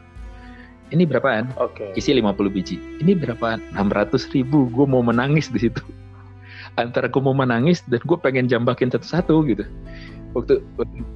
Ini 0.95 1.03
berapaan? 1.03 1.51
Oke. 1.59 1.91
Okay. 1.91 1.99
Isi 1.99 2.15
50 2.15 2.47
biji. 2.55 2.79
Ini 3.03 3.19
berapaan? 3.19 3.59
600 3.75 4.31
ribu. 4.31 4.71
Gue 4.71 4.87
mau 4.87 5.03
menangis 5.03 5.51
di 5.51 5.67
situ. 5.67 5.83
Antara 6.83 7.11
gue 7.11 7.19
mau 7.19 7.35
menangis 7.35 7.83
dan 7.91 7.99
gue 8.07 8.19
pengen 8.23 8.47
jambakin 8.47 8.95
satu-satu 8.95 9.35
gitu. 9.51 9.67
Waktu, 10.39 10.63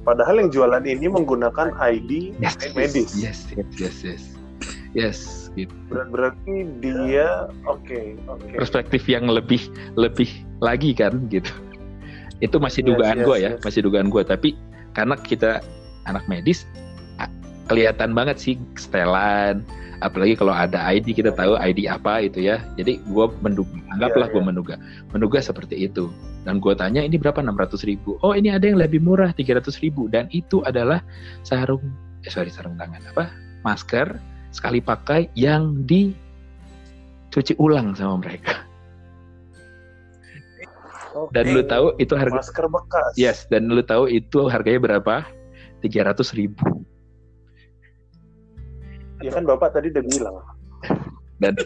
Padahal 0.03 0.43
yang 0.43 0.49
jualan 0.51 0.83
ini 0.83 1.07
menggunakan 1.07 1.71
ID 1.77 2.35
yes, 2.43 2.57
medis. 2.75 3.15
Yes, 3.15 3.47
yes, 3.55 3.71
yes, 3.79 3.97
yes. 4.03 4.23
Yes, 4.91 5.40
gitu. 5.57 5.73
Ber 5.91 6.07
berarti 6.09 6.67
dia 6.79 7.51
oke, 7.67 7.83
okay, 7.83 8.05
oke. 8.27 8.41
Okay. 8.43 8.57
Perspektif 8.59 9.03
yang 9.07 9.27
lebih 9.27 9.61
lebih 9.99 10.29
lagi 10.63 10.91
kan 10.95 11.27
gitu. 11.31 11.51
Itu 12.41 12.57
masih 12.57 12.85
dugaan 12.87 13.21
yes, 13.21 13.23
yes, 13.23 13.27
gue 13.29 13.37
ya, 13.37 13.51
yes. 13.55 13.61
masih 13.61 13.81
dugaan 13.85 14.07
gue. 14.09 14.23
Tapi 14.25 14.57
karena 14.97 15.15
kita 15.19 15.61
anak 16.09 16.25
medis 16.25 16.65
kelihatan 17.71 18.11
banget 18.11 18.35
sih 18.35 18.55
setelan 18.75 19.63
apalagi 20.03 20.35
kalau 20.35 20.51
ada 20.51 20.81
ID 20.91 21.15
kita 21.15 21.31
tahu 21.31 21.55
ID 21.55 21.87
apa 21.87 22.27
itu 22.27 22.43
ya 22.43 22.59
jadi 22.75 22.99
gue 22.99 23.25
menduga 23.39 23.71
anggaplah 23.95 24.27
yeah, 24.27 24.33
gue 24.35 24.41
yeah. 24.43 24.49
menduga 24.51 24.75
menduga 25.15 25.39
seperti 25.39 25.87
itu 25.87 26.11
dan 26.43 26.59
gue 26.59 26.73
tanya 26.75 26.99
ini 26.99 27.15
berapa 27.15 27.39
600 27.39 27.87
ribu 27.87 28.19
oh 28.25 28.35
ini 28.35 28.51
ada 28.51 28.67
yang 28.67 28.75
lebih 28.75 28.99
murah 28.99 29.31
300 29.31 29.71
ribu 29.79 30.11
dan 30.11 30.27
itu 30.35 30.59
adalah 30.67 30.99
sarung 31.47 31.85
eh 32.27 32.31
sorry 32.33 32.51
sarung 32.51 32.75
tangan 32.75 32.99
apa 33.13 33.31
masker 33.63 34.19
sekali 34.51 34.83
pakai 34.83 35.31
yang 35.33 35.87
dicuci 35.87 37.55
ulang 37.57 37.95
sama 37.95 38.19
mereka. 38.19 38.67
Okay. 41.11 41.31
Dan 41.35 41.45
lu 41.51 41.61
tahu 41.67 41.91
itu 41.99 42.13
harga 42.15 42.39
masker 42.39 42.67
bekas. 42.71 43.11
Yes, 43.19 43.43
dan 43.51 43.67
lu 43.67 43.83
tahu 43.83 44.07
itu 44.07 44.47
harganya 44.47 44.79
berapa? 44.79 45.27
Tiga 45.83 46.07
ratus 46.07 46.31
ribu. 46.31 46.63
Ya 49.19 49.31
kan 49.35 49.43
bapak 49.43 49.75
tadi 49.75 49.91
udah 49.91 50.03
bilang. 50.07 50.35
dan 51.41 51.57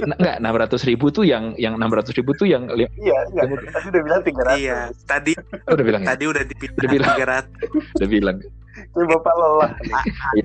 Nah, 0.00 0.16
enggak 0.16 0.36
600 0.42 0.88
ribu 0.90 1.06
tuh 1.14 1.22
yang 1.22 1.54
yang 1.54 1.78
600 1.78 2.18
ribu 2.18 2.34
tuh 2.34 2.50
yang 2.50 2.66
Iya, 2.74 2.88
iya. 2.98 3.42
Tadi 3.46 3.86
udah 3.94 4.02
bilang 4.02 4.20
300. 4.26 4.58
Iya, 4.58 4.78
tadi 5.06 5.32
oh, 5.38 5.72
udah 5.76 5.84
bilang 5.86 6.02
ya 6.02 6.08
tadi 6.10 6.24
udah 6.26 6.42
Udah 6.42 6.50
dipindah 6.50 6.90
bilang. 6.90 7.14
300. 7.14 8.00
udah 8.00 8.08
bilang 8.08 8.36
Ini 8.80 9.04
Bapak 9.06 9.34
lelah 9.38 9.70
nih. 9.70 10.44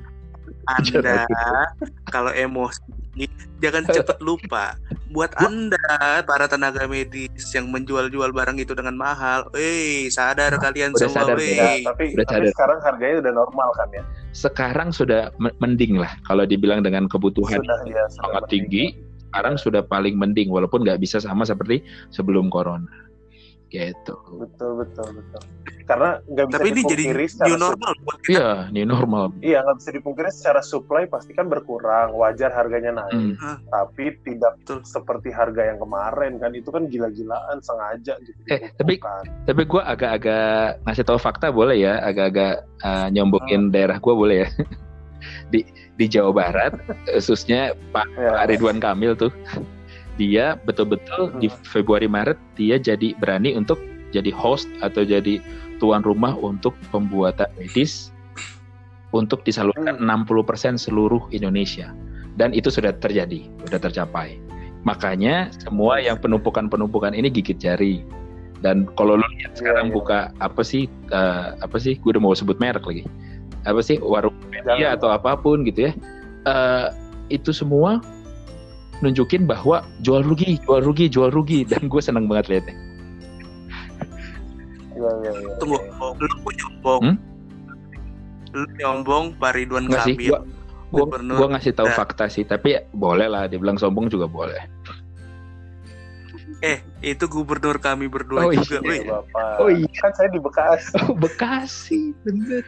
Anda 0.67 1.25
kalau 2.09 2.31
emosi 2.31 2.81
jangan 3.63 3.87
cepat 3.87 4.19
lupa. 4.19 4.75
Buat 5.09 5.31
Anda 5.39 5.79
para 6.27 6.49
tenaga 6.51 6.83
medis 6.89 7.47
yang 7.55 7.71
menjual-jual 7.71 8.35
barang 8.35 8.59
itu 8.59 8.75
dengan 8.75 8.99
mahal, 8.99 9.47
eh 9.55 10.11
sadar 10.11 10.51
kalian 10.59 10.91
Udah 10.91 11.07
semua, 11.07 11.23
sadar. 11.23 11.37
Ya, 11.39 11.79
tapi, 11.87 12.11
Udah 12.11 12.25
tapi 12.27 12.43
sadar. 12.43 12.51
sekarang 12.51 12.79
harganya 12.83 13.15
udah 13.23 13.33
normal 13.33 13.69
kan 13.79 13.89
ya? 13.95 14.03
sekarang 14.35 14.91
sudah 14.91 15.31
me- 15.39 15.55
mending 15.63 15.95
lah 15.95 16.11
kalau 16.27 16.43
dibilang 16.43 16.83
dengan 16.83 17.07
kebutuhan 17.07 17.63
Sudah 17.63 17.79
ya. 17.87 18.03
Sudah 18.03 18.05
sangat 18.19 18.43
mending. 18.43 18.51
tinggi 18.51 18.83
sekarang 19.31 19.55
sudah 19.55 19.81
paling 19.83 20.15
mending 20.19 20.51
walaupun 20.51 20.83
nggak 20.83 20.99
bisa 20.99 21.23
sama 21.23 21.47
seperti 21.47 21.79
sebelum 22.11 22.51
corona 22.51 22.87
gitu 23.67 24.15
Betul, 24.35 24.81
betul, 24.81 25.07
betul. 25.15 25.41
Karena 25.85 26.17
nggak 26.23 26.45
bisa 26.49 26.57
Tapi 26.57 26.67
ini 26.67 26.81
jadi 26.83 27.03
new 27.45 27.57
normal 27.57 27.93
buat 28.01 28.17
kita. 28.19 28.31
iya 28.31 28.49
ini 28.67 28.81
normal 28.83 29.25
Iya, 29.37 29.61
nggak 29.61 29.77
bisa 29.77 29.89
dipungkiri 29.91 30.29
secara 30.29 30.61
supply 30.61 31.05
pasti 31.05 31.31
kan 31.31 31.45
berkurang, 31.45 32.09
wajar 32.11 32.49
harganya 32.49 32.89
naik. 32.95 33.37
Hmm. 33.37 33.61
Tapi 33.67 34.17
tidak 34.21 34.57
Betul. 34.59 34.81
seperti 34.81 35.29
harga 35.29 35.61
yang 35.63 35.77
kemarin 35.77 36.37
kan, 36.37 36.51
itu 36.51 36.67
kan 36.67 36.85
gila-gilaan 36.85 37.61
sengaja 37.61 38.17
gitu. 38.19 38.39
Eh, 38.47 38.73
tapi- 38.73 38.97
tapi 39.45 39.61
gue 39.63 39.81
agak-agak 39.83 40.81
ngasih 40.83 41.05
tahu 41.05 41.17
fakta 41.17 41.53
boleh 41.53 41.77
ya 41.77 42.01
agak-agak 42.01 42.65
uh, 42.81 43.07
nyombongin 43.07 43.69
daerah 43.69 43.95
gue 43.95 44.13
boleh 44.13 44.37
ya 44.41 44.49
di 45.53 45.61
di 45.95 46.05
Jawa 46.07 46.33
Barat 46.33 46.73
khususnya 47.07 47.77
Pak 47.89 48.05
Ya. 48.15 48.33
Pak 48.35 48.45
Ridwan 48.47 48.77
Kamil 48.77 49.13
tuh 49.13 49.29
dia 50.15 50.55
betul-betul 50.63 51.35
di 51.43 51.51
Februari 51.67 52.07
Maret 52.07 52.39
dia 52.55 52.79
jadi 52.79 53.15
berani 53.19 53.55
untuk 53.55 53.79
jadi 54.15 54.31
host 54.31 54.71
atau 54.79 55.03
jadi 55.03 55.43
tuan 55.83 55.99
rumah 56.03 56.35
untuk 56.39 56.71
pembuatan 56.91 57.51
medis 57.59 58.15
untuk 59.15 59.43
disalurkan 59.47 59.99
60% 59.99 60.75
seluruh 60.75 61.23
Indonesia. 61.31 61.95
Dan 62.35 62.51
itu 62.51 62.67
sudah 62.67 62.91
terjadi 62.99 63.47
sudah 63.63 63.79
tercapai. 63.79 64.39
Makanya 64.83 65.51
semua 65.55 66.03
yang 66.03 66.19
penumpukan-penumpukan 66.19 67.15
ini 67.15 67.31
gigit 67.31 67.59
jari. 67.59 68.03
Dan 68.59 68.87
kalau 68.99 69.19
lu 69.19 69.27
lihat 69.39 69.55
Iya, 69.55 69.59
sekarang 69.59 69.87
iya. 69.91 69.95
buka 69.95 70.19
apa 70.43 70.61
sih 70.63 70.87
eh, 71.11 71.47
apa 71.59 71.77
sih 71.79 71.95
gue 71.95 72.11
udah 72.11 72.23
mau 72.23 72.35
sebut 72.35 72.59
merek 72.59 72.83
lagi. 72.83 73.03
Apa 73.63 73.79
sih 73.79 73.97
warung 74.03 74.35
media 74.51 74.93
atau 74.99 75.09
apa 75.09 75.39
pun 75.39 75.63
gitu 75.63 75.89
ya. 75.89 75.91
Eh, 76.45 76.87
itu 77.31 77.55
semua 77.55 78.03
nunjukin 79.01 79.43
bahwa 79.43 79.83
jual 80.03 80.23
rugi, 80.23 80.59
jual 80.63 80.79
rugi, 80.83 81.11
jual 81.11 81.31
rugi 81.33 81.67
dan 81.67 81.87
gue 81.87 82.01
seneng 82.01 82.29
banget 82.29 82.47
liatnya. 82.51 82.75
Iya, 84.95 85.09
iya, 85.21 85.31
iya. 85.35 85.53
Tunggu, 85.59 85.75
iya. 85.79 85.91
lu 86.23 86.35
mau 86.39 86.51
nyombong. 86.55 87.01
Hmm? 87.03 87.17
Lu 88.55 88.63
nyombong 88.79 89.25
Pak 89.35 89.51
Ridwan 89.59 89.85
sih, 90.07 90.15
Kamil. 90.15 90.29
gua 90.31 90.39
gua, 90.87 91.05
Gubernur. 91.11 91.35
gua 91.35 91.47
ngasih 91.57 91.71
tahu 91.75 91.87
Nah. 91.91 91.97
fakta 91.99 92.25
sih, 92.31 92.47
tapi 92.47 92.79
ya 92.79 92.81
boleh 92.95 93.27
lah 93.27 93.51
dibilang 93.51 93.75
sombong 93.75 94.07
juga 94.07 94.31
boleh. 94.31 94.63
Eh, 96.63 96.79
itu 97.03 97.27
gubernur 97.27 97.77
kami 97.77 98.07
berdua 98.07 98.47
Oh, 98.47 98.51
juga, 98.55 98.79
iya. 98.87 99.03
Iya, 99.03 99.11
Bapak. 99.19 99.53
Oh, 99.59 99.67
iya. 99.69 99.85
Kan 99.99 100.11
saya 100.15 100.31
di 100.31 100.39
Bekasi. 100.39 100.95
Oh 101.03 101.11
Bekasi, 101.13 101.99
bener. 102.23 102.63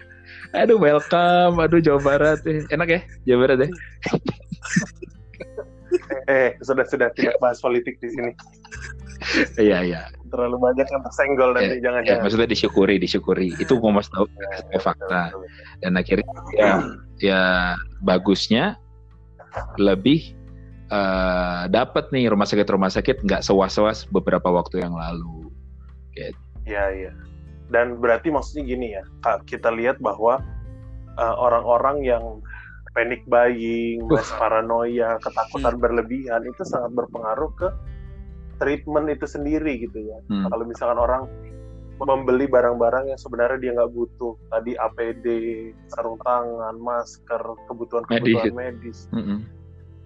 Aduh 0.51 0.75
welcome, 0.75 1.55
aduh 1.63 1.79
Jawa 1.79 1.99
Barat, 2.03 2.43
eh. 2.43 2.67
enak 2.67 2.87
ya 2.91 2.99
Jawa 3.23 3.47
Barat 3.47 3.57
ya. 3.63 3.69
Eh, 6.27 6.59
sudah 6.59 6.83
sudah 6.83 7.07
tidak 7.15 7.39
bahas 7.39 7.63
politik 7.63 7.95
di 8.03 8.11
sini. 8.11 8.31
Iya 9.55 9.79
iya. 9.83 10.01
Terlalu 10.27 10.59
banyak 10.59 10.87
yang 10.91 11.01
tersenggol 11.07 11.55
nanti 11.55 11.79
Ya, 11.79 11.89
jangan-jangan. 11.89 12.21
maksudnya 12.27 12.49
disyukuri, 12.51 12.95
disyukuri. 12.99 13.55
Itu 13.57 13.79
mau 13.79 14.03
tahu 14.03 14.27
Ya, 14.71 14.79
fakta. 14.83 15.31
dan 15.79 15.93
akhirnya 15.95 16.27
ya, 16.53 16.71
ya 17.23 17.41
bagusnya 18.03 18.75
lebih 19.79 20.35
eh, 20.91 21.63
dapat 21.71 22.11
nih 22.11 22.27
rumah 22.27 22.47
sakit 22.47 22.67
rumah 22.67 22.91
sakit 22.91 23.23
nggak 23.23 23.41
sewas-was 23.43 24.03
beberapa 24.11 24.51
waktu 24.51 24.83
yang 24.83 24.93
lalu. 24.95 25.47
Iya, 26.67 26.83
iya. 26.91 27.11
Dan 27.71 27.99
berarti 28.03 28.31
maksudnya 28.31 28.63
gini 28.67 28.87
ya, 28.95 29.03
kita 29.47 29.71
lihat 29.71 29.99
bahwa 29.99 30.39
uh, 31.19 31.35
orang-orang 31.35 32.05
yang 32.05 32.23
panic 32.97 33.21
buying, 33.29 34.01
mass 34.09 34.33
paranoia, 34.41 35.21
ketakutan 35.21 35.77
berlebihan 35.77 36.41
itu 36.49 36.65
sangat 36.65 36.97
berpengaruh 36.97 37.53
ke 37.53 37.69
treatment 38.57 39.05
itu 39.13 39.29
sendiri 39.29 39.77
gitu 39.85 40.09
ya. 40.09 40.17
Hmm. 40.25 40.49
Kalau 40.49 40.65
misalkan 40.65 40.97
orang 40.97 41.29
membeli 42.01 42.45
barang-barang 42.45 43.09
yang 43.13 43.19
sebenarnya 43.21 43.57
dia 43.57 43.71
nggak 43.73 43.93
butuh, 43.93 44.33
tadi 44.53 44.77
APD, 44.77 45.25
sarung 45.89 46.17
tangan, 46.21 46.77
masker, 46.77 47.41
kebutuhan-kebutuhan 47.69 48.53
medis, 48.53 49.09
Mm-mm. 49.09 49.41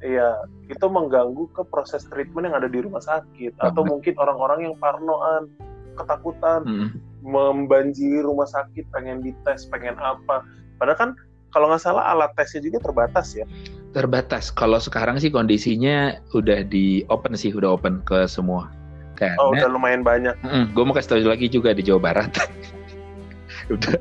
Iya, 0.02 0.34
itu 0.72 0.88
mengganggu 0.88 1.52
ke 1.54 1.62
proses 1.68 2.08
treatment 2.10 2.50
yang 2.50 2.58
ada 2.58 2.72
di 2.72 2.80
rumah 2.80 3.04
sakit 3.04 3.60
atau 3.60 3.84
mungkin 3.84 4.16
orang-orang 4.18 4.72
yang 4.72 4.76
parnoan, 4.80 5.52
ketakutan, 6.00 6.64
Mm-mm. 6.64 6.90
membanjiri 7.28 8.24
rumah 8.24 8.48
sakit, 8.48 8.88
pengen 8.96 9.20
dites, 9.20 9.68
pengen 9.68 10.00
apa. 10.00 10.48
Padahal 10.80 10.98
kan 10.98 11.12
kalau 11.52 11.72
nggak 11.72 11.84
salah 11.84 12.08
alat 12.12 12.32
tesnya 12.36 12.64
juga 12.64 12.80
terbatas 12.80 13.36
ya. 13.36 13.46
Terbatas. 13.92 14.50
Kalau 14.52 14.80
sekarang 14.80 15.20
sih 15.20 15.28
kondisinya 15.28 16.16
udah 16.32 16.64
di 16.64 17.04
open 17.12 17.36
sih, 17.36 17.52
udah 17.52 17.76
open 17.76 18.00
ke 18.08 18.24
semua. 18.28 18.72
Oh, 19.38 19.54
Karena 19.54 19.68
udah 19.68 19.70
lumayan 19.70 20.02
banyak. 20.02 20.34
gue 20.74 20.84
mau 20.84 20.98
kasih 20.98 21.14
tahu 21.14 21.30
lagi 21.30 21.46
juga 21.46 21.78
di 21.78 21.86
Jawa 21.86 22.02
Barat. 22.02 22.32
udah 23.74 23.94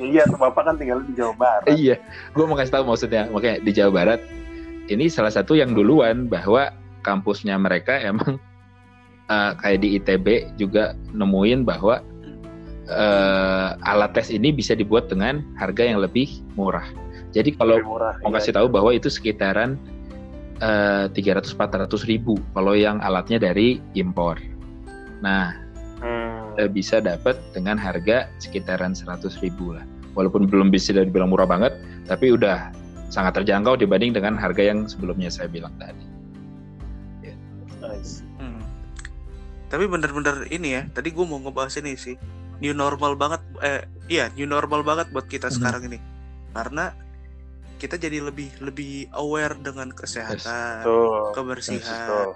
iya, 0.00 0.24
Bapak 0.24 0.64
kan 0.64 0.74
tinggal 0.80 1.04
di 1.04 1.12
Jawa 1.12 1.34
Barat. 1.36 1.68
iya, 1.76 2.00
gue 2.32 2.44
mau 2.48 2.56
kasih 2.56 2.80
tahu 2.80 2.84
maksudnya. 2.88 3.28
Makanya 3.28 3.60
di 3.60 3.70
Jawa 3.76 3.90
Barat 3.92 4.20
ini 4.88 5.12
salah 5.12 5.28
satu 5.28 5.52
yang 5.52 5.76
duluan 5.76 6.32
bahwa 6.32 6.72
kampusnya 7.04 7.60
mereka 7.60 8.00
emang 8.00 8.40
eh, 9.28 9.52
kayak 9.60 9.78
di 9.84 9.88
ITB 10.00 10.26
juga 10.56 10.96
nemuin 11.12 11.68
bahwa 11.68 12.00
eh, 12.88 13.68
alat 13.84 14.16
tes 14.16 14.32
ini 14.32 14.50
bisa 14.50 14.72
dibuat 14.72 15.12
dengan 15.12 15.44
harga 15.60 15.84
yang 15.84 16.00
lebih 16.00 16.28
murah. 16.56 16.84
Jadi 17.36 17.52
kalau 17.54 17.76
Lebih 17.78 17.88
murah. 17.88 18.14
mau 18.24 18.32
iya. 18.32 18.36
kasih 18.40 18.52
tahu 18.56 18.66
bahwa 18.72 18.90
itu 18.96 19.12
sekitaran 19.12 19.76
eh, 20.58 21.06
300-400 21.12 22.08
ribu 22.08 22.40
kalau 22.56 22.72
yang 22.74 22.98
alatnya 23.04 23.38
dari 23.38 23.78
impor. 23.94 24.40
Nah, 25.22 25.54
Hmm. 25.98 26.54
kita 26.54 26.70
bisa 26.70 26.96
dapat 27.02 27.34
dengan 27.50 27.74
harga 27.74 28.30
sekitaran 28.38 28.94
100 28.94 29.34
ribu 29.42 29.74
lah. 29.74 29.82
Walaupun 30.14 30.46
belum 30.46 30.70
bisa 30.70 30.94
dibilang 30.94 31.30
murah 31.30 31.46
banget, 31.46 31.74
tapi 32.06 32.30
udah 32.34 32.70
sangat 33.10 33.42
terjangkau 33.42 33.74
dibanding 33.74 34.14
dengan 34.14 34.38
harga 34.38 34.62
yang 34.62 34.86
sebelumnya 34.86 35.26
saya 35.26 35.50
bilang 35.50 35.74
tadi. 35.78 36.06
Nice. 37.78 38.26
Hmm. 38.38 38.62
Tapi 39.70 39.84
bener-bener 39.86 40.50
ini 40.50 40.78
ya, 40.78 40.82
tadi 40.90 41.14
gue 41.14 41.22
mau 41.22 41.38
ngebahas 41.38 41.78
ini 41.78 41.94
sih. 41.94 42.16
New 42.58 42.72
normal 42.72 43.14
banget, 43.14 43.38
eh 43.60 43.80
iya 44.06 44.30
new 44.32 44.44
normal 44.44 44.82
banget 44.82 45.08
buat 45.08 45.24
kita 45.24 45.46
Mhm. 45.46 45.54
sekarang 45.54 45.82
ini. 45.84 45.98
Karena 46.50 46.90
kita 47.76 47.94
jadi 47.94 48.18
lebih 48.20 48.50
lebih 48.58 49.06
aware 49.12 49.54
dengan 49.54 49.88
kesehatan, 49.88 50.82
Tuh. 50.82 51.30
kebersihan. 51.32 52.08
Tuh. 52.08 52.34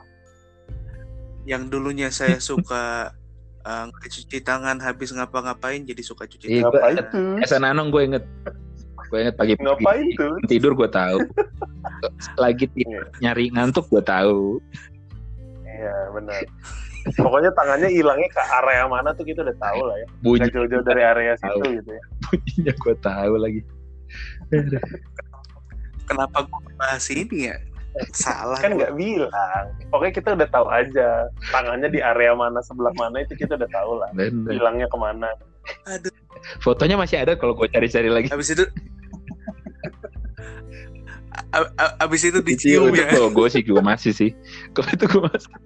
Yang 1.43 1.63
dulunya 1.69 2.09
saya 2.09 2.39
suka 2.39 3.11
eh, 3.63 3.85
nggak 3.85 4.09
cuci 4.09 4.39
tangan 4.41 4.79
habis 4.79 5.11
ngapa-ngapain 5.11 5.83
jadi 5.83 5.99
suka 6.01 6.27
cuci 6.27 6.47
Iya, 6.49 6.63
tangan. 6.63 6.71
Ngapain 6.73 6.97
tuh? 7.09 7.35
Esa 7.41 7.59
Nanong 7.59 7.91
gue 7.91 8.03
inget, 8.05 8.25
gue 9.09 9.19
inget 9.21 9.35
pagi 9.35 9.55
Ngapain 9.57 10.07
tuh? 10.15 10.35
tidur 10.47 10.73
gue 10.73 10.87
tahu, 10.89 11.19
lagi 12.43 12.67
ti- 12.69 12.83
Iya. 12.85 13.03
nyari 13.21 13.51
ngantuk 13.51 13.87
gue 13.89 14.03
tahu. 14.03 14.59
Iya, 15.65 15.95
benar. 16.13 16.43
Pokoknya 17.19 17.51
tangannya 17.59 17.91
hilangnya 17.91 18.29
ke 18.31 18.43
area 18.63 18.87
mana 18.87 19.11
tuh 19.15 19.27
kita 19.27 19.43
udah 19.43 19.57
tahu 19.59 19.81
lah 19.91 19.97
ya. 19.99 20.07
Bunyi, 20.23 20.47
Gak 20.47 20.55
jauh-jauh 20.55 20.85
dari 20.87 21.03
area 21.03 21.33
situ 21.35 21.59
Tahu. 21.59 21.75
gitu 21.75 21.91
ya. 21.91 22.05
bunyinya 22.23 22.73
gue 22.79 22.95
tahu 23.03 23.35
lagi. 23.39 23.61
Kenapa 26.07 26.39
gue 26.47 26.61
bahas 26.79 27.07
ini 27.11 27.39
ya? 27.51 27.57
Salah. 28.17 28.57
Kan 28.57 28.81
nggak 28.81 28.97
bilang. 28.97 29.65
Pokoknya 29.93 30.13
kita 30.17 30.29
udah 30.33 30.49
tahu 30.49 30.67
aja. 30.73 31.29
Tangannya 31.53 31.89
di 31.93 32.01
area 32.01 32.33
mana, 32.33 32.65
sebelah 32.65 32.93
mana 32.97 33.21
itu 33.21 33.37
kita 33.37 33.59
udah 33.59 33.69
tahu 33.69 33.93
lah. 34.01 34.09
Bener. 34.17 34.49
Hilangnya 34.57 34.87
ke 34.89 34.97
mana. 34.97 35.29
Aduh, 35.91 36.13
Fotonya 36.65 36.97
masih 36.97 37.21
ada 37.23 37.37
kalau 37.37 37.53
gue 37.55 37.69
cari-cari 37.69 38.09
lagi. 38.09 38.29
habis 38.33 38.51
itu 38.51 38.65
abis 42.01 42.23
itu 42.29 42.41
dicium 42.41 42.93
ya. 42.97 43.09
kalau 43.13 43.29
gue 43.29 43.49
sih 43.53 43.61
gue 43.61 43.83
masih 43.83 44.13
sih. 44.13 44.31
Kalau 44.73 44.89
itu 44.89 45.05
gue 45.07 45.23
masih. 45.29 45.49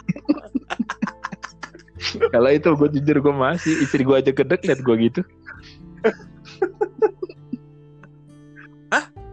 kalau 2.34 2.50
itu 2.50 2.68
gue 2.72 2.88
jujur 3.00 3.16
gue 3.22 3.34
masih. 3.34 3.74
Istri 3.82 4.02
gue 4.04 4.16
aja 4.16 4.32
gedek 4.32 4.62
liat 4.66 4.80
gue 4.82 4.96
gitu. 5.10 5.20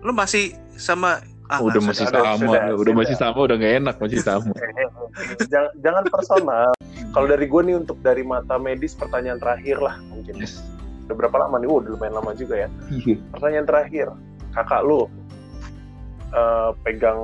Lu 0.03 0.11
masih 0.11 0.51
sama 0.75 1.23
Ah, 1.51 1.59
udah 1.61 1.75
nggak 1.75 1.91
masih 1.93 2.07
sudah, 2.07 2.23
sama, 2.23 2.39
sudah, 2.39 2.61
udah 2.65 2.73
sudah. 2.79 2.93
masih 2.97 3.15
sama, 3.19 3.39
udah 3.45 3.55
gak 3.61 3.73
enak 3.77 3.95
masih 4.01 4.19
sama. 4.25 4.53
jangan, 5.53 5.71
jangan 5.85 6.03
personal. 6.09 6.71
Kalau 7.13 7.27
dari 7.29 7.45
gue 7.45 7.61
nih 7.61 7.75
untuk 7.77 7.97
dari 8.01 8.23
mata 8.25 8.55
medis 8.57 8.97
pertanyaan 8.97 9.37
terakhir 9.37 9.77
lah 9.77 10.01
mungkin. 10.09 10.39
Yes. 10.39 10.63
Udah 11.05 11.13
berapa 11.19 11.35
lama 11.45 11.61
nih? 11.61 11.67
Oh, 11.69 11.77
udah 11.83 11.93
lumayan 11.93 12.15
lama 12.15 12.31
juga 12.33 12.65
ya. 12.65 12.69
Iya. 12.89 13.21
Pertanyaan 13.37 13.67
terakhir, 13.69 14.07
kakak 14.55 14.81
lu 14.81 15.05
eh, 16.31 16.69
pegang 16.81 17.21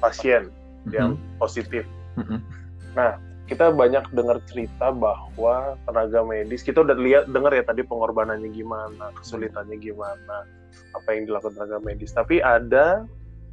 pasien 0.00 0.48
yang 0.88 1.20
positif. 1.36 1.84
Mhm. 2.16 2.40
Kita 3.52 3.68
banyak 3.68 4.16
dengar 4.16 4.40
cerita 4.48 4.88
bahwa 4.88 5.76
tenaga 5.84 6.24
medis, 6.24 6.64
kita 6.64 6.80
udah 6.80 6.96
lihat 6.96 7.28
dengar 7.36 7.52
ya 7.52 7.60
tadi 7.60 7.84
pengorbanannya 7.84 8.48
gimana, 8.48 9.12
kesulitannya 9.20 9.76
gimana, 9.76 10.48
apa 10.96 11.08
yang 11.12 11.28
dilakukan 11.28 11.60
tenaga 11.60 11.76
medis. 11.84 12.16
Tapi 12.16 12.40
ada 12.40 13.04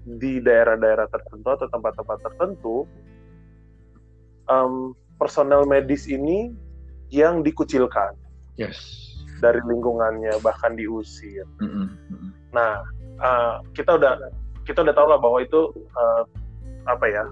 di 0.07 0.39
daerah-daerah 0.39 1.11
tertentu 1.11 1.51
atau 1.51 1.67
tempat-tempat 1.67 2.17
tertentu 2.23 2.87
em, 4.47 4.95
personel 5.19 5.67
medis 5.67 6.07
ini 6.07 6.55
yang 7.11 7.43
dikucilkan 7.43 8.15
Yes. 8.55 8.79
dari 9.43 9.59
lingkungannya 9.67 10.39
bahkan 10.39 10.79
diusir. 10.79 11.43
Mhm, 11.59 11.85
mhm. 12.07 12.29
Nah, 12.55 12.79
eh, 13.19 13.55
kita 13.75 13.99
udah 13.99 14.15
kita 14.63 14.79
udah 14.79 14.95
tahu 14.95 15.07
lah 15.11 15.19
bahwa 15.19 15.43
itu 15.43 15.75
eh, 15.75 16.23
apa 16.87 17.05
ya 17.11 17.23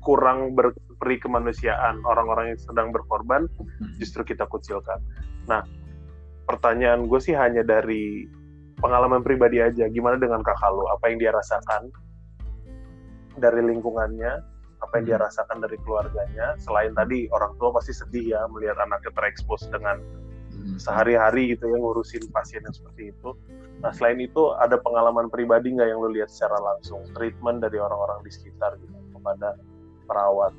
kurang 0.00 0.56
berperi 1.00 1.16
kemanusiaan 1.16 2.04
orang-orang 2.04 2.52
yang 2.52 2.60
sedang 2.60 2.92
berkorban 2.92 3.48
justru 3.96 4.20
kita 4.20 4.44
kucilkan. 4.44 5.00
Nah, 5.48 5.64
pertanyaan 6.44 7.08
gue 7.08 7.16
sih 7.16 7.32
hanya 7.32 7.64
dari 7.64 8.28
pengalaman 8.84 9.24
pribadi 9.24 9.64
aja. 9.64 9.88
Gimana 9.88 10.20
dengan 10.20 10.44
kakak 10.44 10.68
lo? 10.68 10.92
Apa 10.92 11.08
yang 11.08 11.24
dia 11.24 11.32
rasakan 11.32 11.88
dari 13.40 13.64
lingkungannya? 13.64 14.44
Apa 14.84 15.00
yang 15.00 15.04
dia 15.08 15.18
rasakan 15.24 15.64
dari 15.64 15.80
keluarganya? 15.80 16.60
Selain 16.60 16.92
tadi 16.92 17.32
orang 17.32 17.56
tua 17.56 17.72
pasti 17.72 17.96
sedih 17.96 18.36
ya 18.36 18.44
melihat 18.52 18.76
anaknya 18.84 19.16
terekspos 19.16 19.72
dengan 19.72 20.04
Mhm. 20.50 20.76
sehari-hari 20.76 21.56
gitu 21.56 21.64
ya 21.64 21.80
ngurusin 21.80 22.28
pasien 22.28 22.60
yang 22.60 22.76
seperti 22.76 23.16
itu. 23.16 23.32
Nah 23.80 23.88
selain 23.96 24.20
itu 24.20 24.52
ada 24.60 24.76
pengalaman 24.76 25.32
pribadi 25.32 25.72
nggak 25.72 25.88
yang 25.88 26.04
lu 26.04 26.12
lihat 26.12 26.28
secara 26.28 26.60
langsung 26.60 27.00
treatment 27.16 27.64
dari 27.64 27.80
orang-orang 27.80 28.20
di 28.20 28.30
sekitar 28.34 28.76
gitu 28.76 28.92
kepada 29.16 29.56
perawat 30.04 30.52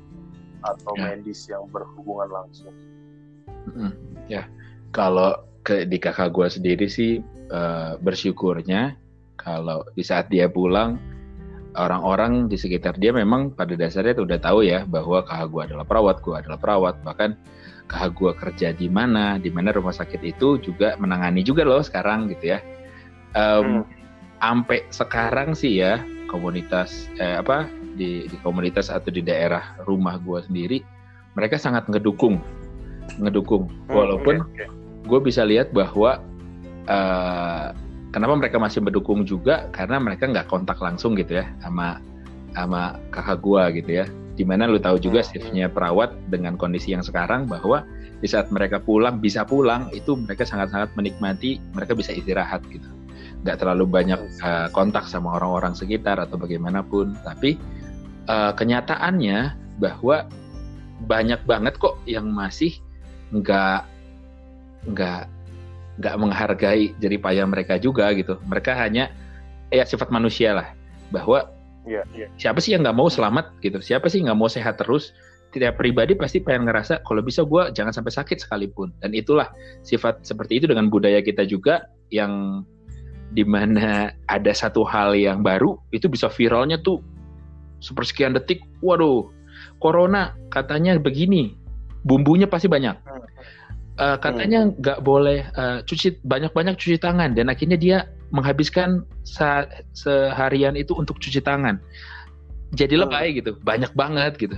atau 0.62 0.94
Ya. 0.96 1.12
medis 1.12 1.46
yang 1.50 1.66
berhubungan 1.68 2.30
langsung. 2.30 2.74
Mhm. 3.70 3.92
Ya, 4.26 4.46
kalau 4.94 5.38
ke 5.62 5.86
di 5.86 5.98
kakak 5.98 6.34
gue 6.34 6.46
sendiri 6.50 6.86
sih 6.90 7.22
eh, 7.52 7.92
bersyukurnya 8.00 8.96
kalau 9.36 9.84
di 9.92 10.00
saat 10.00 10.32
dia 10.32 10.48
pulang 10.48 10.96
orang-orang 11.76 12.48
di 12.48 12.56
sekitar 12.56 12.96
dia 13.00 13.12
memang 13.12 13.52
pada 13.52 13.72
dasarnya 13.76 14.20
udah 14.20 14.38
tahu 14.40 14.64
ya 14.64 14.84
bahwa 14.84 15.24
kakak 15.24 15.48
gue 15.52 15.62
adalah 15.72 15.86
perawat, 15.88 16.16
gue 16.20 16.34
adalah 16.36 16.58
perawat, 16.60 16.94
bahkan 17.04 17.30
kakak 17.88 18.12
gue 18.16 18.32
kerja 18.36 18.68
di 18.76 18.88
mana, 18.88 19.36
di 19.40 19.48
mana 19.48 19.72
rumah 19.72 19.92
sakit 19.92 20.20
itu 20.24 20.60
juga 20.60 20.96
menangani 21.00 21.40
juga 21.44 21.64
loh 21.64 21.80
sekarang 21.80 22.28
gitu 22.32 22.56
ya. 22.56 22.58
Em, 23.32 23.82
Hmm. 23.82 23.84
Ampe 24.42 24.82
sekarang 24.90 25.54
sih 25.54 25.78
ya 25.78 26.02
komunitas 26.26 27.06
eh, 27.16 27.38
apa 27.38 27.70
di, 27.94 28.26
di 28.26 28.36
komunitas 28.40 28.88
atau 28.88 29.12
di 29.12 29.20
daerah 29.20 29.76
rumah 29.84 30.16
gue 30.18 30.40
sendiri 30.44 30.78
mereka 31.32 31.56
sangat 31.56 31.88
ngedukung. 31.88 32.40
Ngedukung. 33.18 33.68
Hmm, 33.88 33.92
walaupun 33.92 34.34
oke, 34.44 34.52
oke. 34.52 34.64
gue 35.08 35.20
bisa 35.24 35.42
lihat 35.44 35.72
bahwa 35.72 36.20
eh, 36.86 37.66
kenapa 38.12 38.34
mereka 38.36 38.56
masih 38.60 38.84
mendukung 38.84 39.24
juga? 39.24 39.68
Karena 39.72 39.96
mereka 40.00 40.28
nggak 40.28 40.48
kontak 40.48 40.78
langsung 40.80 41.16
gitu 41.16 41.40
ya 41.40 41.48
sama 41.64 41.98
sama 42.52 43.00
kakak 43.12 43.40
gue 43.40 43.62
gitu 43.82 43.90
ya. 44.04 44.06
Di 44.32 44.44
mana 44.48 44.64
lu 44.64 44.80
tahu 44.80 44.96
juga 44.96 45.20
Hmm. 45.20 45.28
shiftnya 45.28 45.66
perawat 45.68 46.12
dengan 46.32 46.56
kondisi 46.56 46.92
yang 46.92 47.04
sekarang 47.04 47.48
bahwa 47.48 47.84
di 48.22 48.28
saat 48.30 48.48
mereka 48.54 48.78
pulang 48.78 49.18
bisa 49.18 49.42
pulang 49.42 49.90
itu 49.90 50.14
mereka 50.14 50.46
sangat-sangat 50.46 50.94
menikmati 50.94 51.58
mereka 51.74 51.96
bisa 51.96 52.14
istirahat 52.14 52.62
gitu. 52.70 52.86
Nggak 53.42 53.56
terlalu 53.64 53.84
banyak 53.88 54.20
eh, 54.20 54.68
kontak 54.76 55.08
sama 55.08 55.36
orang-orang 55.40 55.72
sekitar 55.72 56.20
atau 56.20 56.36
bagaimanapun. 56.36 57.16
Tapi 57.24 57.56
eh, 58.28 58.52
kenyataannya 58.54 59.38
bahwa 59.80 60.26
banyak 61.02 61.42
banget 61.46 61.74
kok 61.82 61.98
yang 62.06 62.30
masih 62.30 62.78
nggak 63.34 63.82
nggak 64.86 65.26
nggak 65.98 66.14
menghargai 66.18 66.94
jerih 66.98 67.20
payah 67.20 67.46
mereka 67.46 67.76
juga 67.78 68.10
gitu. 68.14 68.38
Mereka 68.46 68.74
hanya 68.74 69.10
ya 69.72 69.84
sifat 69.86 70.12
manusia 70.12 70.54
lah 70.56 70.68
bahwa 71.12 71.48
Iya, 71.82 72.06
iya. 72.14 72.26
siapa 72.38 72.62
sih 72.62 72.74
yang 72.74 72.86
nggak 72.86 72.94
mau 72.94 73.10
selamat 73.10 73.58
gitu? 73.58 73.82
Siapa 73.82 74.06
sih 74.06 74.22
nggak 74.22 74.38
mau 74.38 74.46
sehat 74.46 74.78
terus? 74.78 75.10
Tidak 75.52 75.76
pribadi 75.76 76.16
pasti 76.16 76.40
pengen 76.40 76.64
ngerasa 76.70 77.04
kalau 77.04 77.20
bisa 77.20 77.44
gue 77.44 77.74
jangan 77.74 77.92
sampai 77.92 78.14
sakit 78.14 78.38
sekalipun. 78.38 78.94
Dan 79.02 79.12
itulah 79.12 79.50
sifat 79.84 80.22
seperti 80.24 80.62
itu 80.62 80.70
dengan 80.70 80.88
budaya 80.88 81.20
kita 81.20 81.44
juga 81.44 81.90
yang 82.14 82.64
di 83.32 83.44
mana 83.44 84.12
ada 84.30 84.52
satu 84.52 84.84
hal 84.86 85.16
yang 85.16 85.40
baru 85.42 85.76
itu 85.90 86.06
bisa 86.08 86.28
viralnya 86.30 86.80
tuh 86.80 87.00
sepersekian 87.82 88.32
detik 88.32 88.62
waduh 88.80 89.26
corona 89.82 90.32
katanya 90.54 90.94
begini 90.96 91.58
bumbunya 92.06 92.46
pasti 92.46 92.70
banyak 92.70 92.94
Hmm. 93.02 93.20
Eh, 94.00 94.16
katanya 94.24 94.72
nggak 94.72 95.04
boleh 95.04 95.44
eh, 95.52 95.78
cuci 95.84 96.24
banyak-banyak 96.24 96.80
cuci 96.80 96.96
tangan 96.96 97.36
dan 97.36 97.52
akhirnya 97.52 97.76
dia 97.76 98.08
menghabiskan 98.32 99.04
sa- 99.20 99.68
seharian 99.92 100.80
itu 100.80 100.96
untuk 100.96 101.20
cuci 101.20 101.44
tangan 101.44 101.76
jadi 102.72 102.96
Hmm. 102.96 103.04
lebay 103.04 103.36
gitu 103.36 103.52
banyak 103.60 103.92
banget 103.92 104.40
gitu 104.40 104.56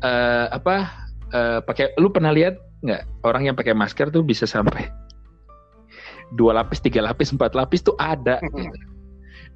Eh, 0.00 0.46
apa 0.48 0.88
eh, 1.28 1.60
pakai 1.60 1.92
lu 2.00 2.08
pernah 2.08 2.32
lihat 2.32 2.56
nggak 2.80 3.04
orang 3.28 3.52
yang 3.52 3.56
pakai 3.60 3.76
masker 3.76 4.08
tuh 4.08 4.24
bisa 4.24 4.48
sampai 4.48 4.88
dua 6.40 6.56
lapis 6.56 6.80
tiga 6.80 7.04
lapis 7.04 7.36
empat 7.36 7.52
lapis 7.52 7.84
tuh 7.84 7.92
ada 8.00 8.40
gitu. 8.40 8.64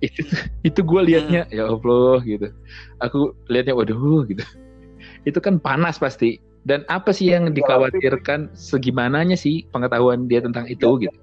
Itu 0.06 0.22
itu 0.66 0.80
gue 0.84 1.00
liatnya 1.12 1.42
ya 1.48 1.68
allah 1.68 2.20
gitu. 2.24 2.48
Aku 3.00 3.32
liatnya 3.48 3.74
waduh 3.76 4.24
gitu. 4.28 4.44
Itu 5.24 5.38
kan 5.40 5.60
panas 5.60 5.96
pasti. 6.00 6.40
Dan 6.64 6.80
apa 6.88 7.12
sih 7.12 7.28
yang 7.28 7.52
Tiga 7.52 7.60
dikhawatirkan 7.60 8.56
segimananya 8.56 9.36
sih 9.36 9.68
pengetahuan 9.68 10.24
dia 10.24 10.40
tentang 10.40 10.64
itu 10.64 10.96
gitu? 10.96 11.18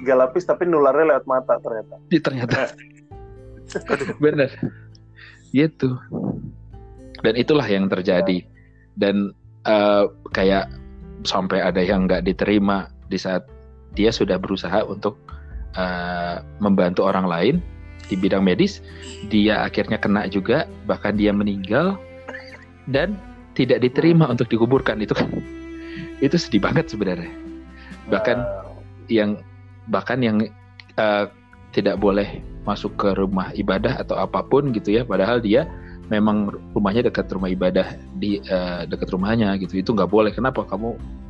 Tiga 0.00 0.14
lapis 0.16 0.48
tapi 0.48 0.64
nularnya 0.64 1.16
lewat 1.16 1.24
mata 1.28 1.60
ternyata. 1.60 1.94
Di- 2.08 2.22
ternyata. 2.24 2.72
Bener. 4.24 4.48
Gitu. 5.52 5.88
Dan 7.20 7.34
itulah 7.36 7.68
yang 7.68 7.92
terjadi. 7.92 8.40
Dan 8.96 9.36
eh, 9.68 10.04
kayak 10.32 10.72
sampai 11.28 11.60
ada 11.60 11.80
yang 11.84 12.08
nggak 12.08 12.24
diterima 12.24 12.88
di 13.12 13.20
saat 13.20 13.44
dia 13.92 14.08
sudah 14.08 14.40
berusaha 14.40 14.80
untuk 14.88 15.20
eh, 15.76 16.40
membantu 16.60 17.04
orang 17.04 17.28
lain 17.28 17.56
di 18.06 18.16
bidang 18.18 18.44
medis 18.44 18.84
dia 19.32 19.64
akhirnya 19.64 19.96
kena 19.96 20.28
juga 20.28 20.68
bahkan 20.84 21.16
dia 21.16 21.32
meninggal 21.32 21.96
dan 22.88 23.16
tidak 23.54 23.80
diterima 23.80 24.28
untuk 24.28 24.50
dikuburkan. 24.50 25.00
Itu 25.00 25.14
kan 25.16 25.30
itu 26.18 26.36
sedih 26.36 26.62
banget 26.62 26.90
sebenarnya. 26.90 27.30
Bahkan 28.10 28.38
yang 29.08 29.40
bahkan 29.88 30.20
yang 30.20 30.44
eh, 30.98 31.24
tidak 31.72 31.98
boleh 32.02 32.42
masuk 32.66 32.94
ke 32.98 33.14
rumah 33.16 33.50
ibadah 33.54 34.00
atau 34.00 34.16
apa 34.16 34.40
pun 34.40 34.72
gitu 34.72 34.96
ya 34.96 35.02
padahal 35.04 35.42
dia 35.42 35.68
memang 36.08 36.48
rumahnya 36.72 37.10
dekat 37.10 37.28
rumah 37.32 37.50
ibadah 37.50 37.96
di 38.18 38.42
eh, 38.42 38.82
dekat 38.90 39.08
rumahnya 39.14 39.54
gitu. 39.62 39.80
Itu 39.80 39.96
nggak 39.96 40.10
boleh. 40.10 40.34
Kenapa? 40.34 40.66
Kamu 40.66 41.22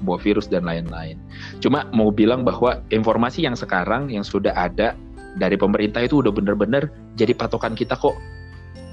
bawa 0.00 0.16
virus 0.16 0.48
dan 0.48 0.64
lain-lain. 0.64 1.20
Cuma 1.60 1.84
mau 1.92 2.08
bilang 2.08 2.40
bahwa 2.40 2.80
informasi 2.88 3.44
yang 3.44 3.52
sekarang 3.52 4.08
yang 4.08 4.24
sudah 4.24 4.56
ada 4.56 4.96
dari 5.36 5.54
pemerintah 5.54 6.00
itu 6.00 6.18
udah 6.18 6.30
bener-bener 6.30 6.88
jadi 7.14 7.30
patokan 7.32 7.74
kita 7.74 7.94
kok. 7.94 8.16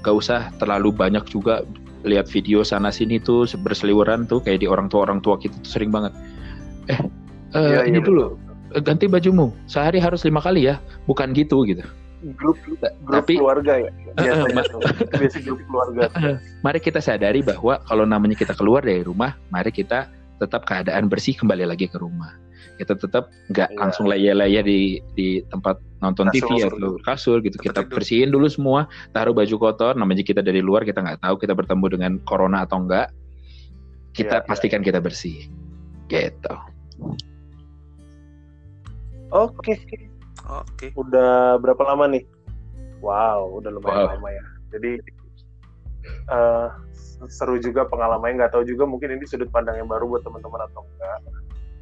Gak 0.02 0.14
usah 0.14 0.54
terlalu 0.58 0.94
banyak 0.94 1.26
juga 1.26 1.66
lihat 2.06 2.30
video 2.30 2.62
sana 2.62 2.94
sini 2.94 3.18
tuh 3.18 3.42
berseliweran 3.58 4.22
tuh 4.24 4.38
kayak 4.38 4.62
di 4.62 4.68
orang 4.70 4.86
tua 4.86 5.02
orang 5.02 5.18
tua 5.18 5.34
kita 5.34 5.58
tuh 5.58 5.70
sering 5.74 5.90
banget. 5.90 6.14
Eh 6.86 7.00
eh, 7.54 7.70
Iya, 7.74 7.80
ini 7.90 7.98
dulu 7.98 8.38
eh, 8.70 8.82
ganti 8.82 9.10
bajumu. 9.10 9.50
Sehari 9.66 9.98
harus 9.98 10.22
lima 10.22 10.38
kali 10.38 10.70
ya 10.70 10.78
bukan 11.10 11.34
gitu 11.34 11.66
gitu. 11.66 11.82
Grup 12.34 12.58
grup 12.66 12.82
Tapi- 13.10 13.38
keluarga 13.38 13.78
ya 13.78 13.90
Eh, 14.18 14.26
eh, 14.30 14.34
biasanya. 14.50 14.62
Tuh. 14.66 14.80
biasa 15.18 15.38
grup 15.42 15.60
keluarga. 15.66 16.00
Mari 16.66 16.78
kita 16.78 16.98
sadari 16.98 17.42
bahwa 17.42 17.78
kalau 17.82 18.02
namanya 18.06 18.34
kita 18.34 18.54
keluar 18.54 18.82
dari 18.82 19.02
rumah 19.02 19.34
mari 19.50 19.70
kita 19.70 20.06
tetap 20.38 20.66
keadaan 20.66 21.10
bersih 21.10 21.34
kembali 21.34 21.66
lagi 21.66 21.90
ke 21.90 21.98
rumah 21.98 22.30
kita 22.76 22.94
tetap 22.94 23.30
nggak 23.48 23.68
Iya. 23.70 23.78
langsung 23.78 24.06
laya-laya 24.06 24.60
di 24.60 24.98
di 25.12 25.42
tempat 25.46 25.78
nonton 25.98 26.30
Kasur. 26.30 26.46
TV 26.46 26.50
atau 26.64 26.90
kasur 27.02 27.36
gitu 27.40 27.58
kita 27.58 27.82
tidur. 27.82 27.98
bersihin 27.98 28.30
dulu 28.30 28.46
semua 28.46 28.86
taruh 29.10 29.34
baju 29.34 29.56
kotor 29.58 29.94
namanya 29.94 30.22
kita 30.22 30.38
dari 30.40 30.62
luar 30.62 30.82
kita 30.82 31.02
nggak 31.02 31.20
tahu 31.20 31.34
kita 31.36 31.52
bertemu 31.52 31.86
dengan 31.90 32.12
corona 32.22 32.62
atau 32.62 32.82
enggak 32.82 33.10
kita 34.12 34.38
Iya, 34.38 34.42
iya. 34.42 34.48
pastikan 34.48 34.82
kita 34.82 34.98
bersih 34.98 35.50
gitu 36.06 36.54
oke 39.30 39.74
Oke. 40.48 40.86
udah 40.96 41.58
berapa 41.58 41.82
lama 41.84 42.08
nih 42.08 42.24
Wow, 42.98 43.62
udah 43.62 43.70
lumayan 43.70 43.94
Wow. 43.94 44.10
lama 44.18 44.28
ya. 44.34 44.44
Jadi 44.74 44.98
eh, 46.34 46.66
seru 47.30 47.62
juga 47.62 47.86
pengalamannya. 47.86 48.42
Nggak 48.42 48.58
tahu 48.58 48.66
juga 48.66 48.90
mungkin 48.90 49.14
ini 49.14 49.22
sudut 49.22 49.46
pandang 49.54 49.78
yang 49.78 49.86
baru 49.86 50.10
buat 50.10 50.26
teman-teman 50.26 50.66
atau 50.66 50.82
enggak. 50.82 51.18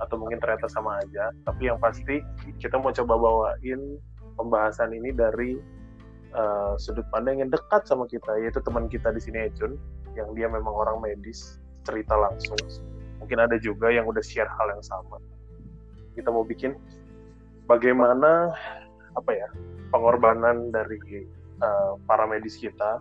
Atau 0.03 0.21
mungkin 0.21 0.39
ternyata 0.39 0.69
sama 0.69 1.01
aja. 1.01 1.33
Tapi 1.45 1.69
yang 1.73 1.79
pasti 1.81 2.21
kita 2.61 2.77
mau 2.81 2.93
coba 2.93 3.15
bawain 3.17 3.97
pembahasan 4.37 4.93
ini 4.93 5.11
dari 5.17 5.57
eh, 6.37 6.73
sudut 6.77 7.05
pandang 7.11 7.41
yang 7.41 7.51
dekat 7.51 7.89
sama 7.89 8.05
kita, 8.07 8.37
yaitu 8.41 8.61
teman 8.61 8.87
kita 8.87 9.11
di 9.13 9.21
sini 9.21 9.49
Ejun, 9.49 9.81
yang 10.17 10.33
dia 10.37 10.49
memang 10.49 10.73
orang 10.73 11.01
medis, 11.01 11.61
cerita 11.85 12.17
langsung. 12.17 12.59
Mungkin 13.21 13.39
ada 13.41 13.57
juga 13.57 13.89
yang 13.89 14.05
udah 14.05 14.21
share 14.21 14.49
hal 14.49 14.69
yang 14.77 14.85
sama. 14.85 15.17
Kita 16.13 16.29
mau 16.33 16.45
bikin 16.45 16.77
bagaimana 17.69 18.53
apa 19.17 19.33
ya 19.33 19.49
pengorbanan 19.91 20.73
dari 20.73 21.01
eh, 21.61 21.93
para 22.05 22.29
medis 22.29 22.61
kita, 22.61 23.01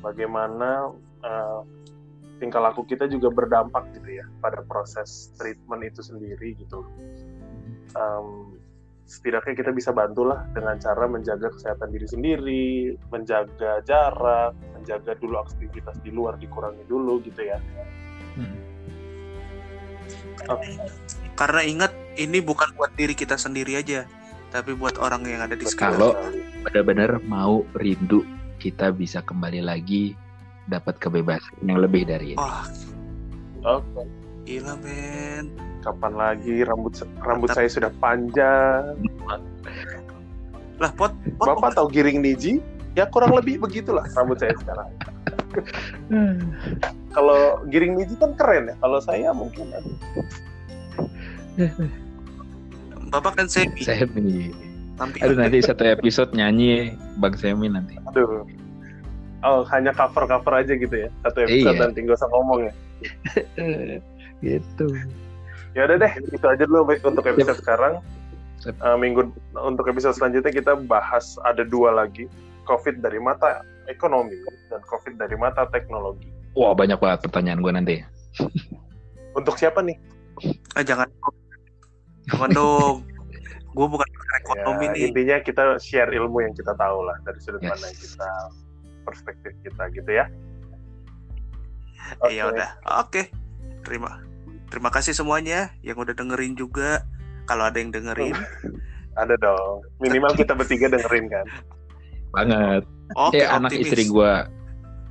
bagaimana 0.00 0.96
eh, 1.24 1.60
tingkah 2.42 2.58
laku 2.58 2.82
kita 2.82 3.06
juga 3.06 3.30
berdampak 3.30 3.94
gitu 3.94 4.18
ya 4.18 4.26
pada 4.42 4.66
proses 4.66 5.30
treatment 5.38 5.86
itu 5.86 6.02
sendiri 6.02 6.58
gitu. 6.58 6.82
Em, 7.94 8.58
setidaknya 9.06 9.54
kita 9.54 9.70
bisa 9.70 9.94
bantulah 9.94 10.42
dengan 10.50 10.74
cara 10.82 11.06
menjaga 11.06 11.54
kesehatan 11.54 11.94
diri 11.94 12.08
sendiri, 12.10 12.66
menjaga 13.14 13.78
jarak, 13.86 14.58
menjaga 14.74 15.14
dulu 15.22 15.38
aktivitas 15.38 16.02
di 16.02 16.10
luar 16.10 16.34
dikurangi 16.42 16.82
dulu 16.90 17.22
gitu 17.22 17.46
ya. 17.46 17.62
Hmm. 18.34 18.58
Oke. 20.50 20.82
Karena 21.38 21.62
ingat 21.62 21.94
ini 22.18 22.42
bukan 22.42 22.74
buat 22.74 22.90
diri 22.98 23.14
kita 23.14 23.38
sendiri 23.38 23.78
aja, 23.78 24.02
tapi 24.50 24.74
buat 24.74 24.98
orang 24.98 25.22
yang 25.30 25.46
ada 25.46 25.54
di 25.54 25.62
sekitar. 25.62 25.94
Kalau- 25.94 26.18
benar-benar 26.66 27.22
mau 27.26 27.62
rindu 27.78 28.26
kita 28.58 28.94
bisa 28.94 29.18
kembali 29.22 29.62
lagi 29.62 30.14
dapat 30.68 30.94
kebebasan 30.98 31.56
yang 31.64 31.82
lebih 31.82 32.06
dari 32.06 32.34
ini. 32.34 32.38
Wah, 32.38 32.66
Oke. 33.62 34.02
gila 34.44 34.74
men. 34.82 35.50
Kapan 35.82 36.12
lagi 36.14 36.62
rambut 36.62 36.94
rambut 37.22 37.50
Mantap. 37.50 37.58
saya 37.58 37.68
sudah 37.70 37.90
panjang. 37.98 38.94
Lah 40.78 40.90
pot, 40.94 41.10
pot 41.38 41.58
Bapak 41.58 41.74
tahu 41.74 41.90
giring 41.90 42.22
niji? 42.22 42.62
Ya 42.94 43.08
kurang 43.08 43.34
lebih 43.34 43.58
begitulah 43.58 44.06
rambut 44.14 44.38
saya 44.38 44.54
sekarang. 44.62 44.90
Kalau 47.16 47.60
giring 47.66 47.98
niji 47.98 48.14
kan 48.14 48.32
keren 48.38 48.70
ya. 48.70 48.74
Kalau 48.78 48.98
saya 49.02 49.34
mungkin 49.34 49.74
aduh, 49.74 49.96
Bapak 53.10 53.42
kan 53.42 53.46
semi. 53.50 53.82
Semi. 53.82 54.54
Aduh 55.18 55.34
nanti 55.34 55.58
satu 55.66 55.82
episode 55.82 56.30
nyanyi 56.32 56.94
Bang 57.18 57.34
Semi 57.34 57.66
nanti. 57.66 57.98
aduh. 58.06 58.46
Oh, 59.42 59.66
hanya 59.68 59.90
cover-cover 59.90 60.54
aja 60.54 60.72
gitu 60.72 60.94
ya. 60.96 61.08
Satu 61.22 61.42
episode 61.42 61.74
Iya. 61.74 61.82
nanti 61.82 61.98
gak 62.02 62.14
usah 62.14 62.30
ngomong 62.30 62.58
ya. 62.62 62.72
gitu. 64.44 64.86
Ya 65.72 65.88
udah 65.88 65.96
deh, 65.98 66.12
itu 66.28 66.46
aja 66.46 66.62
dulu 66.62 66.84
untuk 66.86 67.24
episode 67.24 67.58
sekarang. 67.58 67.98
Sip. 68.58 68.76
Eh, 68.76 68.96
minggu 68.96 69.34
untuk 69.58 69.88
episode 69.88 70.14
selanjutnya 70.14 70.52
kita 70.52 70.72
bahas 70.78 71.34
ada 71.42 71.62
dua 71.62 71.90
lagi. 71.92 72.30
COVID 72.62 73.02
dari 73.02 73.18
mata 73.18 73.58
ekonomi 73.86 74.38
dan 74.70 74.78
COVID 74.86 75.18
dari 75.18 75.34
mata 75.34 75.66
teknologi. 75.66 76.30
Wah 76.54 76.70
banyak 76.70 76.94
banget 76.96 77.26
pertanyaan 77.26 77.58
gue 77.58 77.72
nanti. 77.72 77.94
Untuk 79.38 79.58
siapa 79.58 79.82
nih? 79.82 79.98
Ah, 80.72 80.84
jangan. 80.84 81.08
Jangan 82.28 82.50
dong. 82.52 82.96
Gue 83.72 83.86
bukan 83.88 84.06
ekonomi 84.44 84.86
Ya, 84.86 84.92
nih. 84.92 85.02
intinya 85.08 85.36
kita 85.40 85.62
share 85.80 86.12
ilmu 86.12 86.38
yang 86.38 86.54
kita 86.54 86.70
tahu 86.76 87.02
lah 87.02 87.18
dari 87.24 87.40
sudut 87.40 87.58
Yes. 87.58 87.72
pandang 87.72 87.94
kita, 87.96 88.30
perspektif 89.02 89.52
kita 89.62 89.82
gitu 89.92 90.10
ya. 90.10 90.26
Ya 92.26 92.50
udah. 92.50 92.78
Oke. 93.00 93.30
Terima. 93.82 94.22
Terima 94.68 94.88
kasih 94.88 95.12
semuanya 95.12 95.74
yang 95.82 95.98
udah 95.98 96.14
dengerin 96.14 96.54
juga. 96.54 97.04
Kalau 97.44 97.66
ada 97.66 97.76
yang 97.76 97.90
dengerin. 97.90 98.34
Ada 99.12 99.36
dong. 99.36 99.84
Minimal 100.00 100.32
kita 100.40 100.56
bertiga 100.56 100.88
dengerin 100.88 101.28
kan. 101.28 101.44
Banget. 102.32 102.88
Oke, 103.12 103.36
eh 103.36 103.44
anak 103.44 103.68
optimis. 103.68 103.92
istri 103.92 104.08
gue 104.08 104.32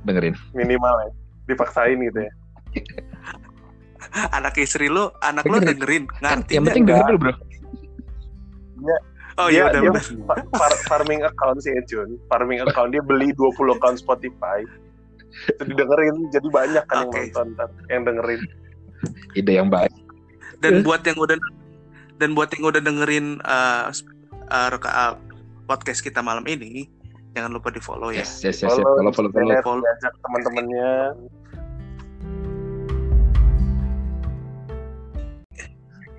dengerin. 0.02 0.34
Minimal 0.58 0.94
ya. 1.06 1.10
Dipaksain 1.46 2.02
gitu 2.02 2.18
ya. 2.18 2.32
Anak 4.36 4.58
istri 4.58 4.90
lu, 4.90 5.06
anak 5.22 5.46
lu 5.46 5.62
Dengerin. 5.62 5.78
dengerin. 5.78 6.04
Kan 6.18 6.42
Ngerti 6.42 6.52
yang 6.52 6.64
penting 6.66 6.82
enggak. 6.82 6.98
denger 6.98 7.08
dulu 7.08 7.18
bro. 7.22 7.32
Oh 9.42 9.50
dia, 9.50 9.56
iya 9.58 9.62
udah 9.68 9.80
dia 9.82 9.92
far- 10.60 10.80
farming 10.86 11.22
account 11.22 11.58
si 11.58 11.74
Ejun. 11.74 12.14
Farming 12.26 12.62
account 12.62 12.94
dia 12.94 13.02
beli 13.02 13.34
20 13.34 13.74
account 13.74 13.98
Spotify. 13.98 14.62
Itu 15.48 15.62
didengerin 15.64 16.30
jadi 16.30 16.46
banyak 16.46 16.84
kan 16.86 17.08
Oke. 17.08 17.18
yang 17.18 17.34
nonton 17.34 17.68
yang 17.88 18.02
dengerin. 18.04 18.40
Ide 19.34 19.52
yang 19.58 19.66
baik. 19.66 19.90
Dan 20.60 20.86
buat 20.86 21.02
yang 21.02 21.18
udah 21.18 21.34
dan 22.20 22.38
buat 22.38 22.54
yang 22.54 22.62
udah 22.62 22.78
dengerin 22.78 23.42
uh, 23.42 23.90
uh, 24.46 24.68
uh, 24.70 25.12
podcast 25.64 26.04
kita 26.04 26.22
malam 26.22 26.44
ini, 26.46 26.86
jangan 27.32 27.50
lupa 27.50 27.72
di 27.72 27.80
follow 27.80 28.12
ya. 28.12 28.22
Yes 28.22 28.44
yes 28.44 28.62
yes. 28.62 28.70
yes. 28.70 28.78
Follow 28.78 29.10
follow 29.10 29.30
follow. 29.32 29.50
share, 29.50 29.64
follow. 29.64 29.82
diajak 29.82 30.14
teman-temannya. 30.22 30.90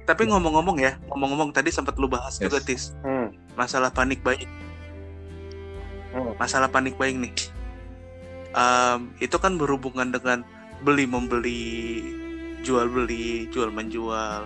Tapi 0.03 0.27
ngomong-ngomong 0.27 0.77
ya, 0.83 0.99
ngomong-ngomong 1.07 1.55
tadi 1.55 1.71
sempat 1.71 1.95
lu 1.95 2.11
bahas 2.11 2.35
Yes. 2.35 2.51
juga 2.51 2.59
tis 2.59 2.83
Hmm. 2.99 3.12
Masalah 3.53 3.89
panik 3.93 4.21
buying. 4.21 4.49
Hmm. 6.13 6.33
Masalah 6.37 6.69
panik 6.69 6.97
buying 6.97 7.21
nih. 7.25 7.33
Em, 8.53 9.09
itu 9.17 9.37
kan 9.41 9.57
berhubungan 9.57 10.13
dengan 10.13 10.45
beli 10.85 11.09
membeli, 11.09 12.03
jual 12.61 12.85
beli, 12.85 13.49
jual 13.49 13.73
menjual. 13.73 14.45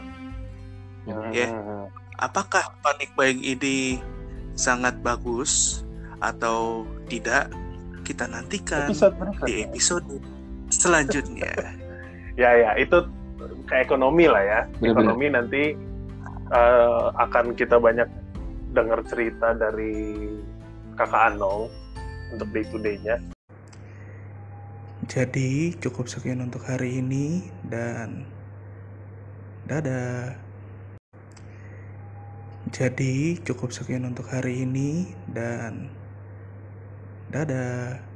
Ya. 1.31 1.47
Hmm. 1.51 1.87
Apakah 2.17 2.73
panik 2.81 3.11
buying 3.15 3.43
ini 3.43 3.99
sangat 4.57 4.99
bagus 5.03 5.83
atau 6.19 6.83
tidak? 7.07 7.51
Kita 8.07 8.23
nantikan 8.23 8.87
Episode 8.87 9.15
di 9.43 9.53
episode 9.67 10.07
selanjutnya. 10.71 11.51
Ya 12.37 12.53
ya 12.53 12.77
itu 12.77 13.01
ke 13.65 13.81
ekonomi 13.81 14.29
lah 14.29 14.45
ya. 14.45 14.59
Ekonomi 14.77 15.25
nanti 15.25 15.73
eh, 16.53 17.05
akan 17.17 17.57
kita 17.57 17.81
banyak 17.81 18.05
dengar 18.77 19.01
cerita 19.09 19.57
dari 19.57 20.21
kakak 20.93 21.33
Anong 21.33 21.65
untuk 22.29 22.45
day 22.53 22.61
to 22.69 22.77
day-nya. 22.77 23.17
Jadi 25.09 25.73
cukup 25.81 26.05
sekian 26.05 26.45
untuk 26.45 26.61
hari 26.61 27.01
ini 27.01 27.49
dan 27.65 28.29
dadah. 29.65 30.37
Jadi 32.69 33.41
cukup 33.41 33.73
sekian 33.73 34.05
untuk 34.05 34.29
hari 34.29 34.61
ini 34.61 35.09
dan 35.31 35.89
dadah. 37.33 38.06